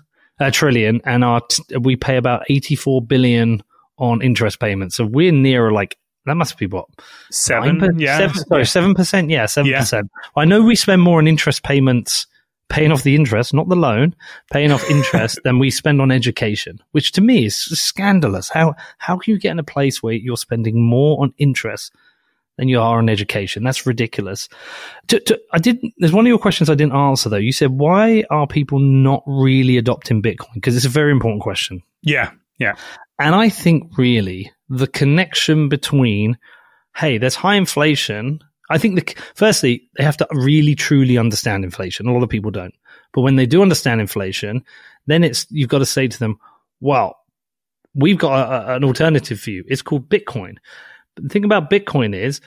[0.40, 3.62] uh, trillion, and our t- we pay about 84 billion
[3.98, 4.96] on interest payments.
[4.96, 6.87] So we're near like that must be what
[7.31, 8.18] Seven, per- yeah.
[8.18, 9.81] seven, sorry, seven percent, yeah, seven Yeah.
[9.81, 10.11] percent.
[10.35, 12.26] I know we spend more on interest payments,
[12.68, 14.14] paying off the interest, not the loan,
[14.52, 18.48] paying off interest than we spend on education, which to me is scandalous.
[18.48, 21.92] How how can you get in a place where you're spending more on interest
[22.57, 23.62] than you are on education.
[23.62, 24.49] That's ridiculous.
[25.09, 25.95] To, to, I didn't.
[25.99, 27.37] There's one of your questions I didn't answer though.
[27.37, 30.55] You said why are people not really adopting Bitcoin?
[30.55, 31.83] Because it's a very important question.
[32.03, 32.75] Yeah, yeah.
[33.19, 36.38] And I think really the connection between,
[36.97, 38.40] hey, there's high inflation.
[38.69, 42.09] I think the firstly they have to really truly understand inflation.
[42.09, 42.75] A lot of people don't,
[43.12, 44.64] but when they do understand inflation,
[45.07, 46.38] then it's you've got to say to them,
[46.81, 47.16] well,
[47.95, 49.64] we've got a, a, an alternative for you.
[49.69, 50.57] It's called Bitcoin.
[51.16, 52.40] The thing about Bitcoin is,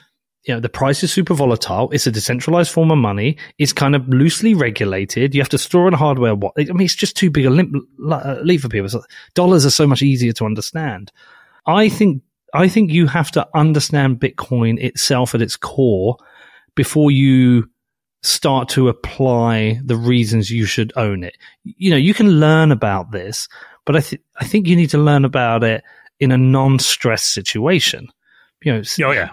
[0.44, 1.90] you know, the price is super volatile.
[1.90, 3.36] It's a decentralized form of money.
[3.58, 5.34] It's kind of loosely regulated.
[5.34, 6.70] You have to store in hardware wallet.
[6.70, 9.04] I mean, it's just too big a leap, leap uh, for people.
[9.34, 11.12] Dollars are so much easier to understand.
[11.66, 12.22] I think,
[12.54, 16.16] I think you have to understand Bitcoin itself at its core
[16.74, 17.68] before you
[18.22, 21.36] start to apply the reasons you should own it.
[21.64, 23.48] You know, you can learn about this,
[23.84, 25.82] but I, th- I think you need to learn about it
[26.18, 28.08] in a non-stress situation.
[28.62, 29.30] You know, oh yeah,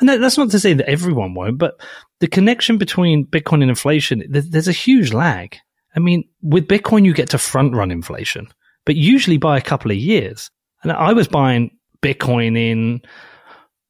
[0.00, 1.80] and that, that's not to say that everyone won't, but
[2.20, 5.56] the connection between Bitcoin and inflation, there's, there's a huge lag.
[5.94, 8.48] I mean, with Bitcoin, you get to front run inflation,
[8.84, 10.50] but usually by a couple of years.
[10.82, 13.02] And I was buying Bitcoin in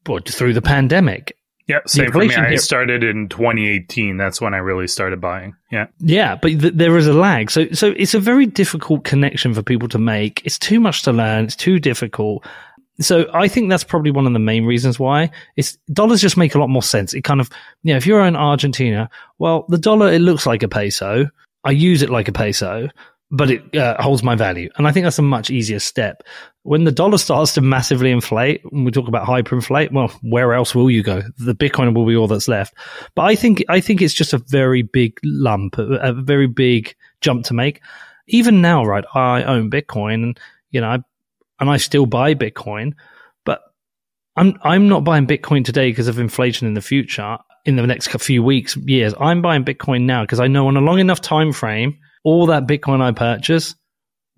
[0.06, 1.36] well, through the pandemic,
[1.68, 2.34] yeah, same for me.
[2.34, 4.16] I started in 2018.
[4.16, 5.54] That's when I really started buying.
[5.70, 5.88] Yeah.
[6.00, 7.50] Yeah, but th- there is a lag.
[7.50, 10.40] So, so it's a very difficult connection for people to make.
[10.46, 11.44] It's too much to learn.
[11.44, 12.46] It's too difficult.
[13.00, 16.54] So I think that's probably one of the main reasons why it's dollars just make
[16.54, 17.14] a lot more sense.
[17.14, 17.48] It kind of,
[17.82, 19.08] you know, if you're in Argentina,
[19.38, 21.28] well, the dollar, it looks like a peso.
[21.64, 22.88] I use it like a peso
[23.30, 24.70] but it uh, holds my value.
[24.76, 26.22] And I think that's a much easier step.
[26.62, 30.90] When the dollar starts to massively inflate, we talk about hyperinflate, well, where else will
[30.90, 31.22] you go?
[31.38, 32.74] The Bitcoin will be all that's left.
[33.14, 36.94] But I think, I think it's just a very big lump, a, a very big
[37.20, 37.80] jump to make.
[38.28, 39.04] Even now, right?
[39.14, 40.98] I own Bitcoin and, you know, I,
[41.60, 42.92] and I still buy Bitcoin,
[43.44, 43.60] but
[44.36, 47.38] I'm, I'm not buying Bitcoin today because of inflation in the future.
[47.64, 50.80] In the next few weeks, years, I'm buying Bitcoin now because I know on a
[50.80, 53.74] long enough time frame, all that Bitcoin I purchase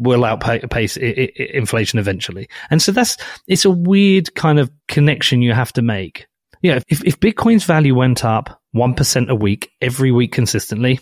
[0.00, 2.48] will outpace inflation eventually.
[2.70, 6.26] And so that's, it's a weird kind of connection you have to make.
[6.62, 6.80] Yeah.
[6.88, 11.00] If, if Bitcoin's value went up 1% a week, every week consistently,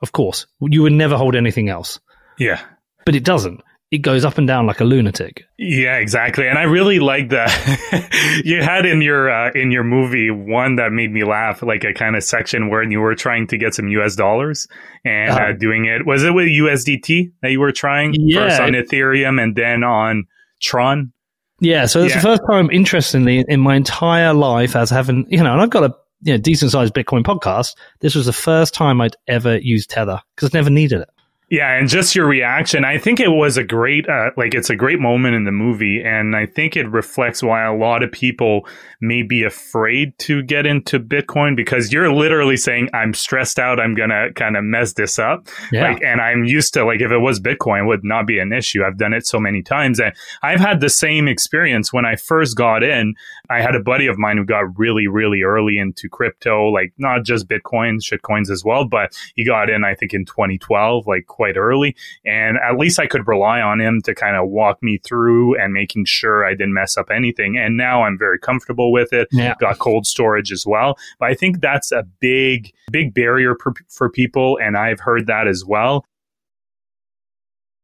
[0.00, 2.00] of course, you would never hold anything else.
[2.38, 2.60] Yeah.
[3.04, 3.62] But it doesn't
[3.92, 5.44] it goes up and down like a lunatic.
[5.58, 6.48] Yeah, exactly.
[6.48, 10.92] And I really like that you had in your uh, in your movie one that
[10.92, 13.88] made me laugh, like a kind of section where you were trying to get some
[13.88, 14.66] US dollars
[15.04, 16.06] and uh, uh, doing it.
[16.06, 20.24] Was it with USDT that you were trying yeah, first on Ethereum and then on
[20.62, 21.12] Tron?
[21.60, 22.20] Yeah, so it's yeah.
[22.20, 25.84] the first time, interestingly, in my entire life as having, you know, and I've got
[25.84, 27.76] a you know, decent sized Bitcoin podcast.
[28.00, 31.08] This was the first time I'd ever used Tether because I've never needed it.
[31.52, 32.82] Yeah, and just your reaction.
[32.82, 36.02] I think it was a great, uh, like, it's a great moment in the movie.
[36.02, 38.66] And I think it reflects why a lot of people
[39.02, 43.78] may be afraid to get into Bitcoin because you're literally saying, I'm stressed out.
[43.78, 45.46] I'm going to kind of mess this up.
[45.70, 45.90] Yeah.
[45.90, 48.82] Like, and I'm used to, like, if it was Bitcoin, would not be an issue.
[48.82, 50.00] I've done it so many times.
[50.00, 53.12] And I've had the same experience when I first got in.
[53.50, 57.26] I had a buddy of mine who got really, really early into crypto, like, not
[57.26, 61.56] just Bitcoin, shitcoins as well, but he got in, I think, in 2012, like, quite
[61.56, 61.96] early.
[62.24, 65.72] And at least I could rely on him to kind of walk me through and
[65.72, 67.58] making sure I didn't mess up anything.
[67.58, 69.26] And now I'm very comfortable with it.
[69.32, 69.54] Yeah.
[69.58, 70.96] Got cold storage as well.
[71.18, 74.56] But I think that's a big, big barrier per, for people.
[74.62, 76.06] And I've heard that as well.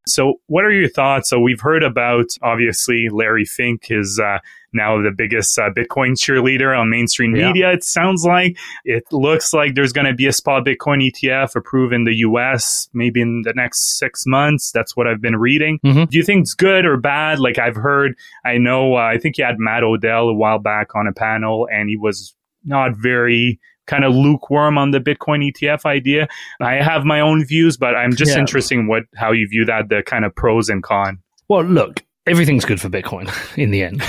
[0.07, 1.29] So, what are your thoughts?
[1.29, 4.39] So, we've heard about obviously Larry Fink is uh,
[4.73, 7.49] now the biggest uh, Bitcoin cheerleader on mainstream yeah.
[7.49, 7.73] media.
[7.73, 11.95] It sounds like it looks like there's going to be a spot Bitcoin ETF approved
[11.95, 14.71] in the US maybe in the next six months.
[14.73, 15.79] That's what I've been reading.
[15.85, 16.05] Mm-hmm.
[16.05, 17.41] Do you think it's good or bad?
[17.41, 20.95] Like I've heard, I know, uh, I think you had Matt Odell a while back
[20.95, 25.87] on a panel and he was not very kind of lukewarm on the Bitcoin ETF
[25.87, 26.29] idea.
[26.61, 28.39] I have my own views, but I'm just yeah.
[28.39, 31.19] interested in what how you view that, the kind of pros and cons.
[31.49, 34.03] Well, look, everything's good for Bitcoin in the end.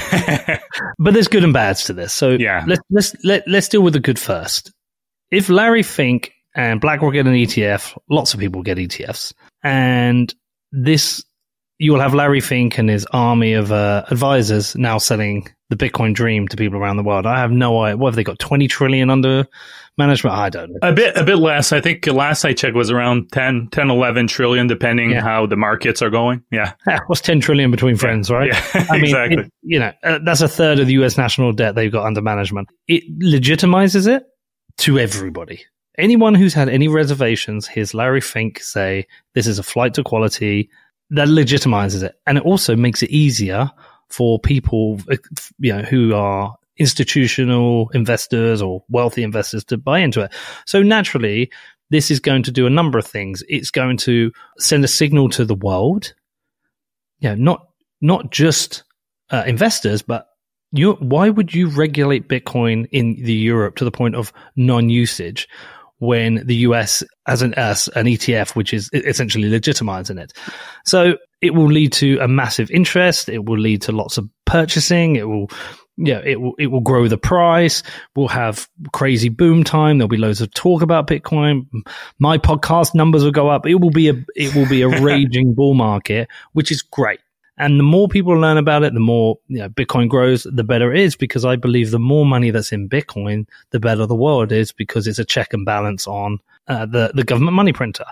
[1.00, 2.14] but there's good and bads to this.
[2.14, 2.64] So yeah.
[2.68, 4.72] let's let's let, let's deal with the good first.
[5.32, 10.34] If Larry Fink and BlackRock get an ETF, lots of people get ETFs, and
[10.72, 11.24] this
[11.78, 16.14] you will have Larry Fink and his army of uh, advisors now selling the Bitcoin
[16.14, 17.26] dream to people around the world.
[17.26, 17.98] I have no idea.
[17.98, 18.40] What have they got?
[18.40, 19.48] Twenty trillion under
[20.00, 20.36] management?
[20.36, 20.80] I don't know.
[20.82, 21.72] A bit, a bit less.
[21.72, 25.22] I think last I checked was around 10, 10 11 trillion, depending yeah.
[25.22, 26.44] how the markets are going.
[26.52, 26.74] Yeah.
[26.88, 28.36] yeah what's 10 trillion between friends, yeah.
[28.36, 28.48] right?
[28.48, 29.44] Yeah, I mean, exactly.
[29.44, 32.22] It, you know, uh, that's a third of the US national debt they've got under
[32.22, 32.70] management.
[32.88, 34.24] It legitimizes it
[34.80, 35.64] to everybody.
[36.00, 39.06] Anyone who's had any reservations hears Larry Fink say,
[39.36, 40.70] this is a flight to quality.
[41.10, 42.16] That legitimizes it.
[42.26, 43.70] And it also makes it easier
[44.10, 45.00] for people,
[45.60, 50.34] you know, who are institutional investors or wealthy investors to buy into it.
[50.66, 51.52] So naturally,
[51.90, 53.44] this is going to do a number of things.
[53.50, 56.14] It's going to send a signal to the world.
[57.20, 57.68] Yeah, not
[58.02, 58.84] not just
[59.30, 60.28] uh, investors, but
[60.72, 60.94] you.
[60.94, 65.50] Why would you regulate Bitcoin in the Europe to the point of non-usage
[65.98, 70.32] when the US as an as an ETF, which is essentially legitimizing it?
[70.86, 73.30] So it will lead to a massive interest.
[73.30, 75.16] It will lead to lots of purchasing.
[75.16, 75.50] It will
[76.02, 77.84] yeah, it will it will grow the price.
[78.16, 79.98] We'll have crazy boom time.
[79.98, 81.66] There'll be loads of talk about Bitcoin.
[82.20, 83.66] My podcast numbers will go up.
[83.66, 87.20] It will be a it will be a raging bull market, which is great.
[87.58, 90.94] And the more people learn about it, the more you know, Bitcoin grows, the better
[90.94, 94.54] it is because I believe the more money that's in Bitcoin, the better the world
[94.54, 98.06] is because it's a check and balance on uh, the the government money printer.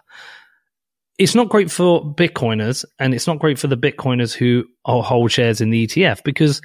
[1.17, 5.61] It's not great for Bitcoiners, and it's not great for the Bitcoiners who hold shares
[5.61, 6.61] in the ETF because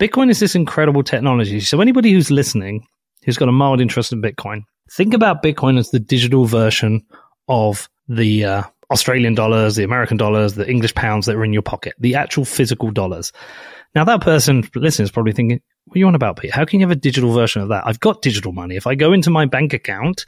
[0.00, 1.60] Bitcoin is this incredible technology.
[1.60, 2.86] So anybody who's listening
[3.24, 7.04] who's got a mild interest in Bitcoin, think about Bitcoin as the digital version
[7.48, 11.62] of the uh, Australian dollars, the American dollars, the English pounds that are in your
[11.62, 13.32] pocket, the actual physical dollars.
[13.94, 16.52] Now that person listening is probably thinking, what are you on about, Pete?
[16.52, 17.86] How can you have a digital version of that?
[17.86, 18.76] I've got digital money.
[18.76, 20.24] If I go into my bank account,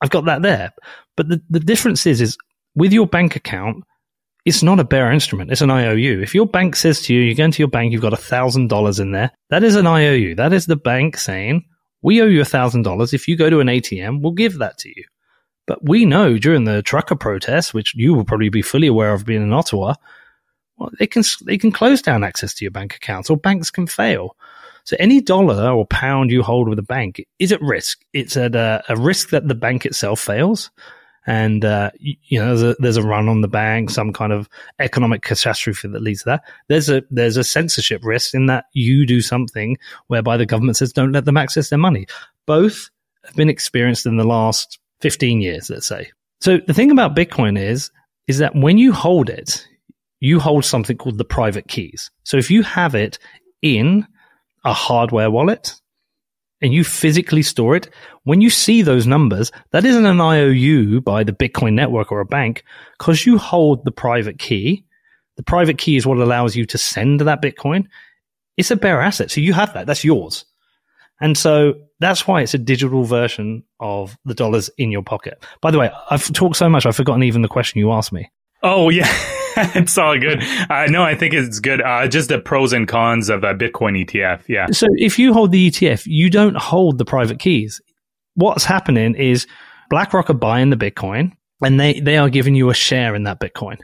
[0.00, 0.72] I've got that there.
[1.16, 2.38] But the, the difference is, is
[2.78, 3.82] with your bank account,
[4.44, 5.50] it's not a bearer instrument.
[5.50, 6.22] It's an IOU.
[6.22, 8.68] If your bank says to you, you go into your bank, you've got a thousand
[8.68, 9.32] dollars in there.
[9.50, 10.36] That is an IOU.
[10.36, 11.64] That is the bank saying,
[12.02, 13.12] we owe you a thousand dollars.
[13.12, 15.04] If you go to an ATM, we'll give that to you.
[15.66, 19.26] But we know during the trucker protests, which you will probably be fully aware of
[19.26, 19.94] being in Ottawa,
[20.76, 23.88] well, they can, they can close down access to your bank accounts or banks can
[23.88, 24.36] fail.
[24.84, 28.00] So any dollar or pound you hold with a bank is at risk.
[28.12, 30.70] It's at a, a risk that the bank itself fails
[31.26, 34.48] and uh, you, know there's a, there's a run on the bank, some kind of
[34.78, 36.44] economic catastrophe that leads to that.
[36.68, 39.76] There's a there's a censorship risk in that you do something
[40.06, 42.06] whereby the government says don't let them access their money.
[42.46, 42.90] Both
[43.24, 46.10] have been experienced in the last 15 years, let's say.
[46.40, 47.90] So the thing about Bitcoin is
[48.26, 49.66] is that when you hold it,
[50.20, 52.10] you hold something called the private keys.
[52.24, 53.18] So if you have it
[53.62, 54.06] in
[54.64, 55.74] a hardware wallet,
[56.60, 57.88] and you physically store it,
[58.24, 62.26] when you see those numbers, that isn't an IOU by the Bitcoin network or a
[62.26, 62.64] bank
[62.98, 64.84] because you hold the private key.
[65.36, 67.86] The private key is what allows you to send that Bitcoin.
[68.56, 69.30] It's a bare asset.
[69.30, 69.86] So you have that.
[69.86, 70.44] That's yours.
[71.20, 75.44] And so that's why it's a digital version of the dollars in your pocket.
[75.60, 78.30] By the way, I've talked so much, I've forgotten even the question you asked me.
[78.62, 79.08] Oh, yeah.
[79.56, 80.42] it's all good.
[80.70, 81.82] Uh, no, I think it's good.
[81.82, 84.42] Uh, just the pros and cons of a Bitcoin ETF.
[84.48, 84.66] Yeah.
[84.70, 87.80] So if you hold the ETF, you don't hold the private keys.
[88.34, 89.46] What's happening is
[89.90, 93.40] BlackRock are buying the Bitcoin and they, they are giving you a share in that
[93.40, 93.78] Bitcoin.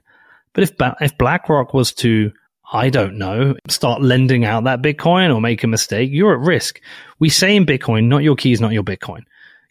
[0.53, 2.31] But if, if BlackRock was to,
[2.73, 6.81] I don't know, start lending out that Bitcoin or make a mistake, you're at risk.
[7.19, 9.23] We say in Bitcoin, not your keys, not your Bitcoin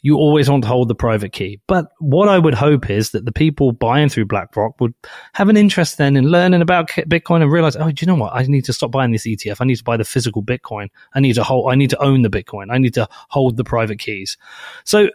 [0.03, 1.61] you always want to hold the private key.
[1.65, 4.93] But what I would hope is that the people buying through BlackRock would
[5.33, 8.35] have an interest then in learning about Bitcoin and realize, oh, do you know what?
[8.35, 9.61] I need to stop buying this ETF.
[9.61, 10.89] I need to buy the physical Bitcoin.
[11.15, 12.67] I need to hold, I need to own the Bitcoin.
[12.69, 14.37] I need to hold the private keys.
[14.83, 15.07] So,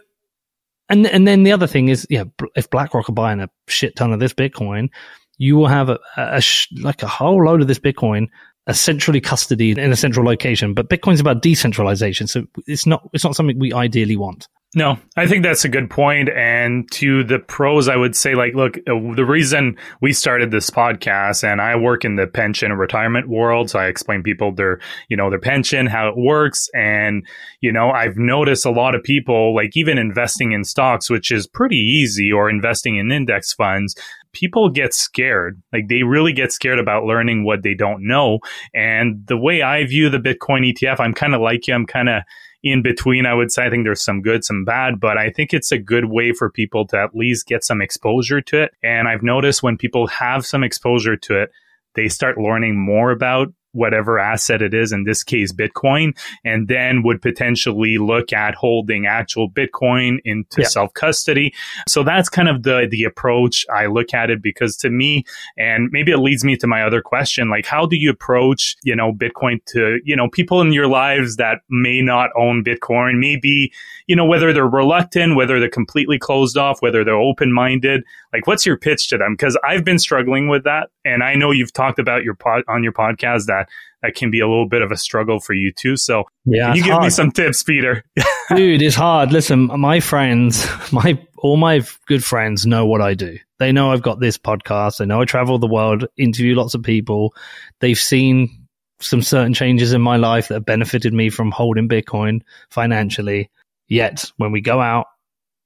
[0.89, 2.23] and, and then the other thing is, yeah,
[2.55, 4.89] if BlackRock are buying a shit ton of this Bitcoin,
[5.37, 6.41] you will have a, a, a
[6.81, 8.27] like a whole load of this Bitcoin
[8.71, 10.73] centrally custodied in a central location.
[10.73, 14.47] But Bitcoin's about decentralization, so it's not it's not something we ideally want.
[14.75, 16.29] No, I think that's a good point.
[16.29, 20.69] And to the pros, I would say, like, look, uh, the reason we started this
[20.69, 24.79] podcast, and I work in the pension and retirement world, so I explain people their,
[25.09, 27.25] you know, their pension, how it works, and
[27.61, 31.47] you know, I've noticed a lot of people, like, even investing in stocks, which is
[31.47, 33.95] pretty easy, or investing in index funds,
[34.33, 35.59] people get scared.
[35.73, 38.39] Like they really get scared about learning what they don't know.
[38.73, 41.73] And the way I view the Bitcoin ETF, I'm kind of like you.
[41.73, 42.21] I'm kind of
[42.63, 43.65] in between, I would say.
[43.65, 46.49] I think there's some good, some bad, but I think it's a good way for
[46.49, 48.71] people to at least get some exposure to it.
[48.83, 51.51] And I've noticed when people have some exposure to it,
[51.95, 57.03] they start learning more about whatever asset it is, in this case, Bitcoin, and then
[57.03, 60.67] would potentially look at holding actual Bitcoin into yeah.
[60.67, 61.53] self custody.
[61.87, 65.23] So that's kind of the, the approach I look at it because to me,
[65.57, 68.95] and maybe it leads me to my other question, like how do you approach, you
[68.95, 73.71] know, Bitcoin to, you know, people in your lives that may not own Bitcoin, maybe,
[74.07, 78.03] you know, whether they're reluctant, whether they're completely closed off, whether they're open minded,
[78.33, 79.33] like what's your pitch to them?
[79.33, 80.89] Because I've been struggling with that.
[81.05, 83.58] And I know you've talked about your pod on your podcast that
[84.01, 85.97] that can be a little bit of a struggle for you too.
[85.97, 87.03] So yeah, can you give hard.
[87.03, 88.03] me some tips, Peter?
[88.55, 89.31] Dude, it's hard.
[89.31, 93.37] Listen, my friends, my all my good friends know what I do.
[93.59, 94.97] They know I've got this podcast.
[94.97, 97.33] They know I travel the world, interview lots of people.
[97.81, 98.67] They've seen
[99.01, 103.49] some certain changes in my life that have benefited me from holding Bitcoin financially.
[103.87, 105.07] Yet when we go out,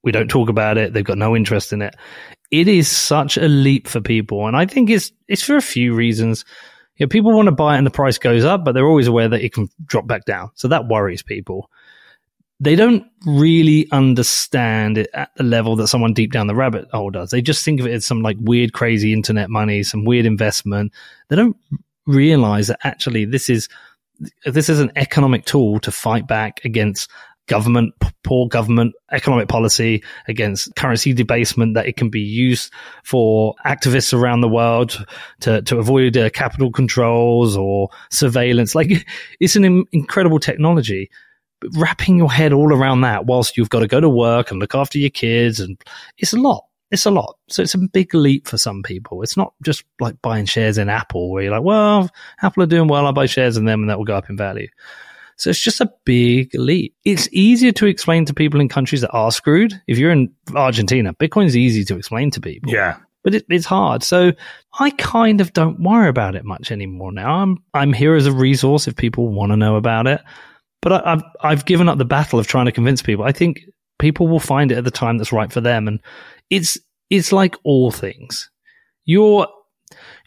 [0.04, 0.94] we don't talk about it.
[0.94, 1.96] They've got no interest in it.
[2.52, 4.48] It is such a leap for people.
[4.48, 6.46] And I think it's, it's for a few reasons.
[7.00, 9.28] Know, people want to buy it and the price goes up, but they're always aware
[9.28, 10.52] that it can drop back down.
[10.56, 11.70] So that worries people.
[12.60, 17.10] They don't really understand it at the level that someone deep down the rabbit hole
[17.10, 17.32] does.
[17.32, 20.94] They just think of it as some like weird, crazy internet money, some weird investment.
[21.28, 21.58] They don't
[22.06, 23.70] realize that actually this is
[24.46, 27.10] this is an economic tool to fight back against
[27.48, 32.72] government, poor government, economic policy, against currency debasement, that it can be used
[33.04, 35.06] for activists around the world
[35.42, 38.76] to, to avoid uh, capital controls or surveillance.
[38.76, 39.06] Like
[39.40, 41.10] it's an Im- incredible technology.
[41.60, 44.60] But wrapping your head all around that whilst you've got to go to work and
[44.60, 45.82] look after your kids and
[46.18, 47.38] it's a lot it's a lot.
[47.50, 49.24] So it's a big leap for some people.
[49.24, 52.08] It's not just like buying shares in Apple where you're like, well,
[52.44, 53.08] Apple are doing well.
[53.08, 54.68] I'll buy shares in them and that will go up in value.
[55.38, 56.96] So it's just a big leap.
[57.04, 59.74] It's easier to explain to people in countries that are screwed.
[59.88, 62.72] If you're in Argentina, Bitcoin's easy to explain to people.
[62.72, 62.98] Yeah.
[63.24, 64.04] But it, it's hard.
[64.04, 64.34] So
[64.80, 67.36] I kind of don't worry about it much anymore now.
[67.36, 70.22] I'm, I'm here as a resource if people want to know about it.
[70.82, 73.24] But I, I've, I've given up the battle of trying to convince people.
[73.24, 73.62] I think
[74.00, 75.88] people will find it at the time that's right for them.
[75.88, 76.02] And
[76.50, 76.78] it's
[77.10, 78.50] it's like all things.
[79.06, 79.48] You're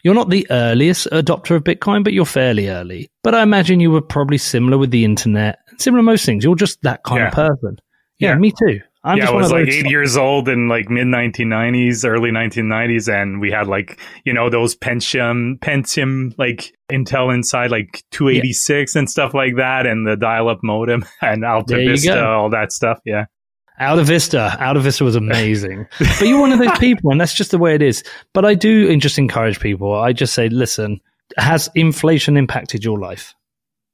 [0.07, 3.09] you're not the earliest adopter of Bitcoin, but you're fairly early.
[3.23, 6.45] But I imagine you were probably similar with the internet, similar to most things.
[6.45, 7.27] You're just that kind Yeah.
[7.27, 7.77] of person.
[8.19, 8.35] Yeah, Yeah.
[8.37, 8.79] me too.
[9.03, 13.07] I'm yeah, just I was like eight years old in like mid 1990s, early 1990s,
[13.13, 19.09] and we had like you know those Pentium, Pentium like Intel inside like 286 and
[19.09, 22.99] stuff like that, and the dial-up modem and Alta Vista, all that stuff.
[23.05, 23.25] Yeah,
[23.79, 25.87] Alta Vista, Alta Vista was amazing.
[25.99, 28.03] but you're one of those people, and that's just the way it is.
[28.33, 29.93] But I do just encourage people.
[29.93, 30.99] I just say, listen,
[31.37, 33.35] has inflation impacted your life?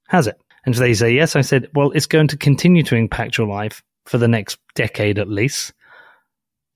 [0.08, 0.40] Has it?
[0.66, 1.36] And if they say yes.
[1.36, 5.20] I said, well, it's going to continue to impact your life for the next decade
[5.20, 5.74] at least.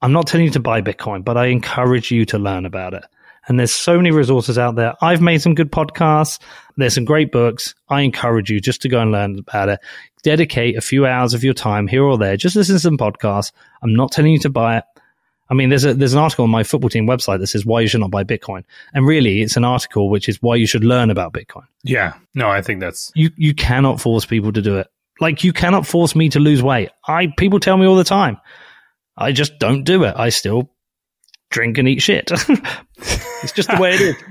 [0.01, 3.03] I'm not telling you to buy Bitcoin, but I encourage you to learn about it.
[3.47, 4.95] And there's so many resources out there.
[5.01, 6.39] I've made some good podcasts.
[6.75, 7.75] There's some great books.
[7.89, 9.79] I encourage you just to go and learn about it.
[10.23, 12.35] Dedicate a few hours of your time here or there.
[12.35, 13.51] Just listen to some podcasts.
[13.81, 14.83] I'm not telling you to buy it.
[15.49, 17.79] I mean, there's a, there's an article on my football team website that says why
[17.79, 18.65] you should not buy Bitcoin.
[18.93, 21.63] And really, it's an article which is why you should learn about Bitcoin.
[21.83, 22.15] yeah.
[22.35, 24.87] No, I think that's You, you cannot force people to do it.
[25.21, 26.89] Like you cannot force me to lose weight.
[27.07, 28.37] I, people tell me all the time.
[29.15, 30.13] I just don't do it.
[30.17, 30.69] I still
[31.49, 32.31] drink and eat shit.
[32.97, 34.15] it's just the way it is.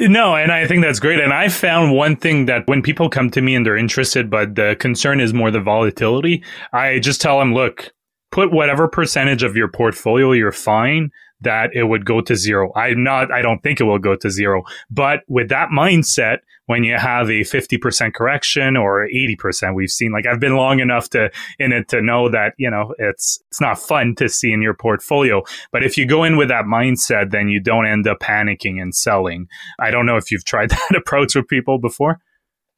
[0.00, 1.18] No, and I think that's great.
[1.18, 4.54] And I found one thing that when people come to me and they're interested, but
[4.54, 7.92] the concern is more the volatility, I just tell them, look,
[8.30, 11.10] put whatever percentage of your portfolio you're fine
[11.40, 12.72] that it would go to zero.
[12.74, 14.62] I'm not, I don't think it will go to zero.
[14.90, 20.26] But with that mindset, when you have a 50% correction or 80%, we've seen like
[20.26, 23.78] I've been long enough to in it to know that, you know, it's it's not
[23.78, 25.42] fun to see in your portfolio.
[25.72, 28.94] But if you go in with that mindset, then you don't end up panicking and
[28.94, 29.48] selling.
[29.80, 32.20] I don't know if you've tried that approach with people before.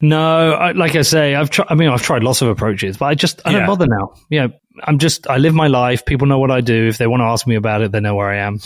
[0.03, 1.67] No, I, like I say, I've tried.
[1.69, 3.67] I mean, I've tried lots of approaches, but I just I don't Yeah.
[3.67, 4.13] bother now.
[4.29, 4.49] You know,
[4.83, 6.05] I'm just I live my life.
[6.05, 6.87] People know what I do.
[6.87, 8.59] If they want to ask me about it, they know where I am.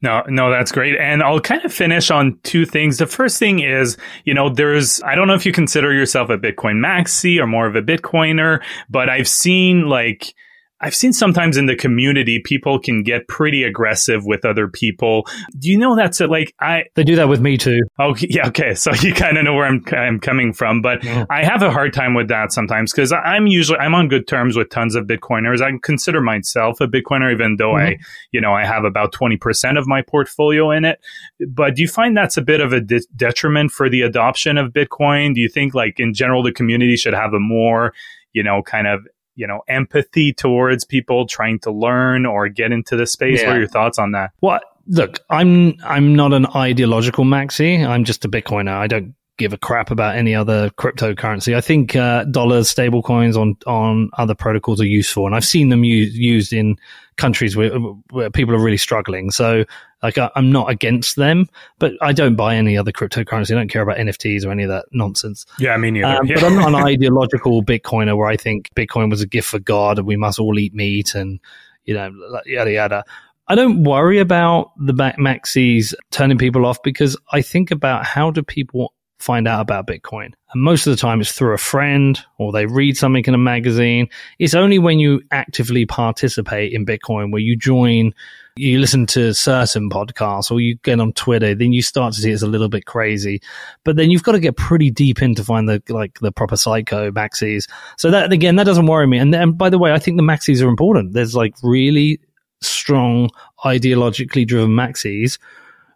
[0.00, 0.96] No, no, that's great.
[0.96, 2.98] And I'll kind of finish on two things.
[2.98, 6.38] The first thing is, you know, there's, I don't know if you consider yourself a
[6.38, 10.34] Bitcoin maxi or more of a Bitcoiner, but I've seen like,
[10.80, 15.26] I've seen sometimes in the community, people can get pretty aggressive with other people.
[15.58, 16.30] Do you know that's it?
[16.30, 17.80] Like, I, They do that with me too.
[17.98, 18.74] Oh yeah, okay.
[18.74, 21.24] So you kind of know where I'm I'm coming from, but Yeah.
[21.30, 24.56] I have a hard time with that sometimes because I'm usually I'm on good terms
[24.56, 25.60] with tons of Bitcoiners.
[25.60, 28.02] I consider myself a Bitcoiner, even though I mm-hmm.
[28.32, 31.00] you know I have about twenty percent of my portfolio in it.
[31.48, 34.72] But do you find that's a bit of a de- detriment for the adoption of
[34.72, 35.34] Bitcoin?
[35.34, 37.92] Do you think like in general the community should have a more
[38.32, 39.06] you know kind of
[39.38, 43.40] you know empathy towards people trying to learn or get into the space?
[43.42, 44.32] What are your thoughts on that?
[44.40, 44.64] What?
[44.88, 47.86] Look, I'm I'm not an ideological maxi.
[47.86, 48.72] I'm just a Bitcoiner.
[48.72, 51.54] I don't give a crap about any other cryptocurrency.
[51.54, 55.70] I think uh, dollars, stable coins on on other protocols are useful, and I've seen
[55.70, 56.76] them used used in
[57.16, 57.70] countries where
[58.10, 59.30] where people are really struggling.
[59.30, 59.64] So,
[60.02, 63.52] like, I, I'm not against them, but I don't buy any other cryptocurrency.
[63.52, 65.46] I don't care about NFTs or any of that nonsense.
[65.58, 66.06] Yeah, me neither.
[66.06, 66.34] Um, Yeah.
[66.34, 69.98] But I'm not an ideological Bitcoiner where I think Bitcoin was a gift for God
[69.98, 71.40] and we must all eat meat and,
[71.84, 72.10] you know,
[72.44, 73.04] yada, yada.
[73.50, 78.30] I don't worry about the ma- maxis turning people off because I think about how
[78.30, 80.32] do people find out about Bitcoin.
[80.52, 83.38] And most of the time it's through a friend or they read something in a
[83.38, 84.08] magazine.
[84.38, 88.14] It's only when you actively participate in Bitcoin where you join,
[88.56, 92.30] you listen to certain podcasts or you get on Twitter, then you start to see
[92.30, 93.42] it's a little bit crazy.
[93.84, 96.56] But then you've got to get pretty deep in to find the, like the proper
[96.56, 97.68] psycho maxis.
[97.96, 99.18] So that, again, that doesn't worry me.
[99.18, 101.12] And, and by the way, I think the maxis are important.
[101.12, 102.20] There's like really
[102.60, 103.30] strong
[103.64, 105.38] ideologically driven maxis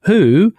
[0.02, 0.52] who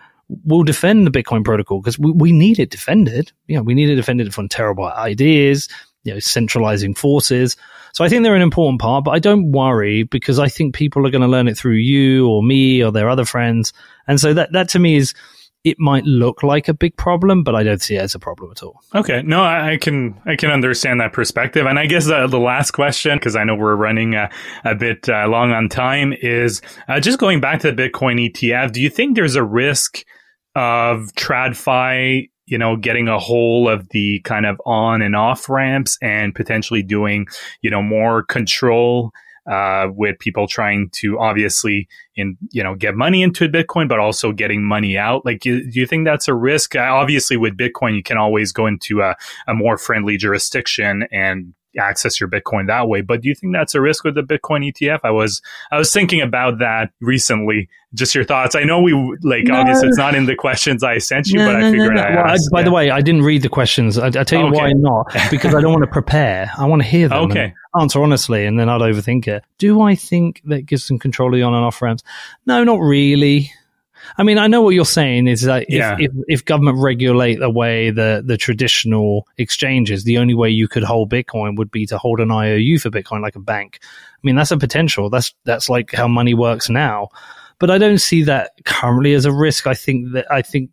[0.43, 3.31] will defend the Bitcoin protocol because we, we need it defended.
[3.47, 5.69] Yeah, we need it defended from terrible ideas,
[6.03, 7.57] you know, centralizing forces.
[7.93, 11.05] So I think they're an important part, but I don't worry because I think people
[11.05, 13.71] are going to learn it through you or me or their other friends.
[14.07, 15.13] And so that, that to me is,
[15.63, 18.51] it might look like a big problem, but I don't see it as a problem
[18.51, 18.81] at all.
[18.93, 22.39] Okay, no, I, I can I can understand that perspective, and I guess uh, the
[22.39, 24.29] last question, because I know we're running uh,
[24.65, 28.73] a bit uh, long on time, is uh, just going back to the Bitcoin ETF.
[28.73, 30.03] Do you think there's a risk
[30.55, 35.97] of TradFi, you know, getting a hold of the kind of on and off ramps
[36.01, 37.27] and potentially doing,
[37.61, 39.11] you know, more control?
[39.45, 44.31] uh, with people trying to obviously in you know get money into Bitcoin, but also
[44.31, 45.25] getting money out.
[45.25, 46.75] Like, do you think that's a risk?
[46.75, 49.15] Uh, obviously, with Bitcoin, you can always go into a,
[49.47, 53.01] a more friendly jurisdiction and access your Bitcoin that way.
[53.01, 54.99] But do you think that's a risk with the Bitcoin ETF?
[55.03, 57.69] I was I was thinking about that recently.
[57.93, 58.55] Just your thoughts.
[58.55, 59.55] I know we like no.
[59.55, 62.15] obviously it's not in the questions I sent you, no, but no, I figured I
[62.15, 62.63] well, By yeah.
[62.63, 63.97] the way, I didn't read the questions.
[63.99, 64.57] I, I tell you okay.
[64.57, 66.51] why not because I don't want to prepare.
[66.57, 67.29] I want to hear them.
[67.29, 67.53] Okay.
[67.79, 69.43] Answer honestly, and then I'd overthink it.
[69.57, 72.03] Do I think that gives some control of the on and off ramps?
[72.45, 73.51] No, not really.
[74.17, 75.95] I mean, I know what you're saying is that if, yeah.
[75.99, 80.83] if, if, government regulate the way the, the traditional exchanges, the only way you could
[80.83, 83.79] hold Bitcoin would be to hold an IOU for Bitcoin like a bank.
[83.81, 85.09] I mean, that's a potential.
[85.09, 87.09] That's, that's like how money works now.
[87.59, 89.67] But I don't see that currently as a risk.
[89.67, 90.69] I think that, I think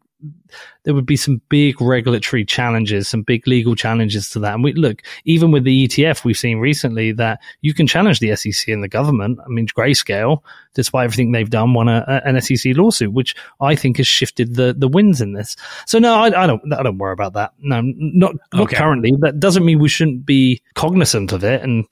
[0.85, 4.55] there would be some big regulatory challenges, some big legal challenges to that.
[4.55, 8.35] And we look, even with the ETF, we've seen recently that you can challenge the
[8.37, 9.39] SEC and the government.
[9.45, 10.43] I mean, Grayscale,
[10.75, 14.57] despite everything they've done, won a, a, an SEC lawsuit, which I think has shifted
[14.57, 15.57] the, the wins in this.
[15.87, 17.53] So no, I, I don't, I don't worry about that.
[17.61, 18.77] No, not, not okay.
[18.77, 19.13] currently.
[19.21, 21.87] That doesn't mean we shouldn't be cognizant of it and,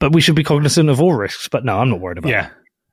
[0.00, 1.48] but we should be cognizant of all risks.
[1.48, 2.50] But no, I'm not worried about yeah.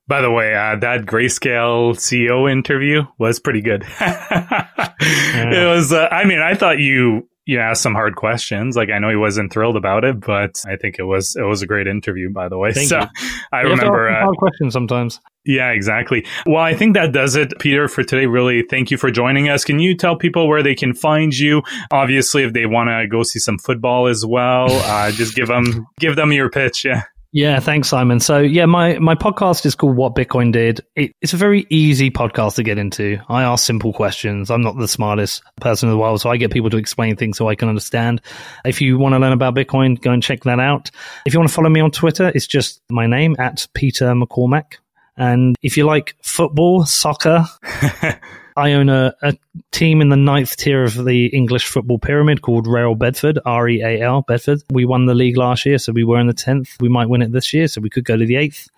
[0.07, 3.83] By the way, uh, that Grayscale CEO interview was pretty good.
[3.99, 4.69] yeah.
[4.99, 5.91] It was.
[5.91, 8.75] Uh, I mean, I thought you you asked some hard questions.
[8.75, 11.61] Like I know he wasn't thrilled about it, but I think it was it was
[11.61, 12.31] a great interview.
[12.31, 13.07] By the way, Thank so you.
[13.51, 15.19] I you remember uh, hard questions sometimes.
[15.45, 16.25] Yeah, exactly.
[16.47, 18.25] Well, I think that does it, Peter, for today.
[18.25, 19.63] Really, thank you for joining us.
[19.63, 21.61] Can you tell people where they can find you?
[21.91, 25.85] Obviously, if they want to go see some football as well, uh, just give them
[25.99, 26.83] give them your pitch.
[26.83, 27.03] Yeah.
[27.35, 28.21] Yeah, thanks, Simon.
[28.21, 30.79] So, yeah, my, my podcast is called What Bitcoin Did.
[30.95, 33.19] It, it's a very easy podcast to get into.
[33.27, 34.49] I ask simple questions.
[34.49, 37.37] I'm not the smartest person in the world, so I get people to explain things
[37.37, 38.21] so I can understand.
[38.63, 40.91] If you want to learn about Bitcoin, go and check that out.
[41.25, 44.75] If you want to follow me on Twitter, it's just my name at Peter McCormack.
[45.17, 47.47] And if you like football, soccer,
[48.55, 49.37] I own a, a
[49.71, 53.81] team in the ninth tier of the English football pyramid called Real Bedford, R E
[53.81, 54.61] A L, Bedford.
[54.69, 56.69] We won the league last year, so we were in the 10th.
[56.79, 58.69] We might win it this year, so we could go to the 8th.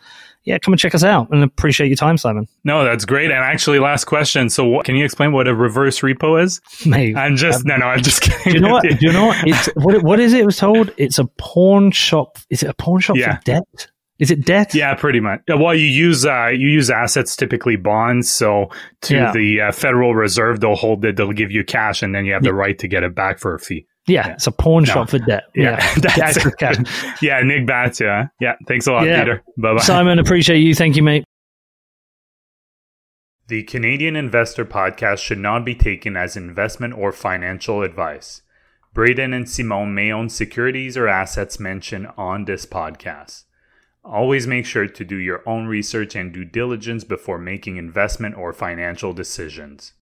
[0.44, 2.48] Yeah, come and check us out and appreciate your time, Simon.
[2.64, 3.32] No, that's great.
[3.32, 4.50] And actually, last question.
[4.50, 6.62] So, what, can you explain what a reverse repo is?
[6.86, 8.54] Mate, I'm just, um, no, no, I'm just kidding.
[8.54, 8.84] Do you know what?
[8.84, 9.46] Do you know what?
[9.46, 10.40] It's, what, what is it?
[10.40, 12.38] It was told it's a pawn shop.
[12.50, 13.36] Is it a pawn shop yeah.
[13.36, 13.88] for debt?
[14.20, 14.74] Is it debt?
[14.74, 15.42] Yeah, pretty much.
[15.48, 18.32] Well, you use uh, you use assets, typically bonds.
[18.32, 18.70] So
[19.02, 19.32] to yeah.
[19.32, 21.18] the uh, Federal Reserve, they'll hold it.
[21.18, 23.54] They'll give you cash, and then you have the right to get it back for
[23.54, 23.86] a fee.
[24.08, 24.34] Yeah, yeah.
[24.34, 24.94] it's a pawn no.
[24.94, 25.44] shop for debt.
[25.56, 26.34] Yeah, yeah.
[26.60, 26.78] cash.
[27.22, 28.00] yeah, Nick Bats.
[28.00, 28.56] Yeah, yeah.
[28.68, 29.20] Thanks a lot, yeah.
[29.20, 29.44] Peter.
[29.58, 29.82] Bye bye.
[29.82, 30.74] Simon, appreciate you.
[30.74, 31.24] Thank you, mate.
[33.48, 38.42] The Canadian Investor Podcast should not be taken as investment or financial advice.
[38.94, 43.44] Braden and Simone may own securities or assets mentioned on this podcast.
[44.10, 48.54] Always make sure to do your own research and due diligence before making investment or
[48.54, 49.92] financial decisions.